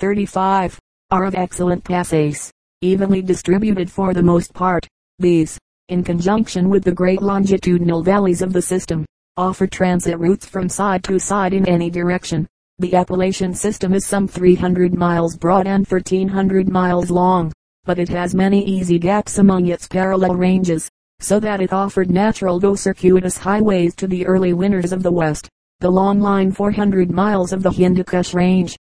35, 0.00 0.78
are 1.10 1.24
of 1.24 1.34
excellent 1.34 1.84
passes, 1.84 2.50
evenly 2.80 3.20
distributed 3.20 3.90
for 3.90 4.14
the 4.14 4.22
most 4.22 4.54
part. 4.54 4.88
These, 5.18 5.58
in 5.90 6.02
conjunction 6.02 6.70
with 6.70 6.84
the 6.84 6.92
great 6.92 7.20
longitudinal 7.20 8.02
valleys 8.02 8.40
of 8.40 8.54
the 8.54 8.62
system, 8.62 9.04
offer 9.36 9.66
transit 9.66 10.18
routes 10.18 10.46
from 10.46 10.70
side 10.70 11.04
to 11.04 11.18
side 11.18 11.52
in 11.52 11.68
any 11.68 11.90
direction. 11.90 12.48
The 12.78 12.94
Appalachian 12.94 13.52
system 13.52 13.92
is 13.92 14.06
some 14.06 14.26
300 14.26 14.94
miles 14.94 15.36
broad 15.36 15.66
and 15.66 15.86
1300 15.86 16.66
miles 16.66 17.10
long, 17.10 17.52
but 17.84 17.98
it 17.98 18.08
has 18.08 18.34
many 18.34 18.64
easy 18.64 18.98
gaps 18.98 19.36
among 19.36 19.66
its 19.66 19.86
parallel 19.86 20.34
ranges, 20.34 20.88
so 21.18 21.38
that 21.40 21.60
it 21.60 21.74
offered 21.74 22.08
natural 22.08 22.58
though 22.58 22.74
circuitous 22.74 23.36
highways 23.36 23.94
to 23.96 24.06
the 24.06 24.26
early 24.26 24.54
winners 24.54 24.92
of 24.92 25.02
the 25.02 25.12
West. 25.12 25.46
The 25.80 25.90
long 25.90 26.20
line 26.20 26.52
400 26.52 27.10
miles 27.10 27.52
of 27.52 27.62
the 27.62 27.70
Hindu 27.70 28.04
Kush 28.04 28.32
range, 28.32 28.78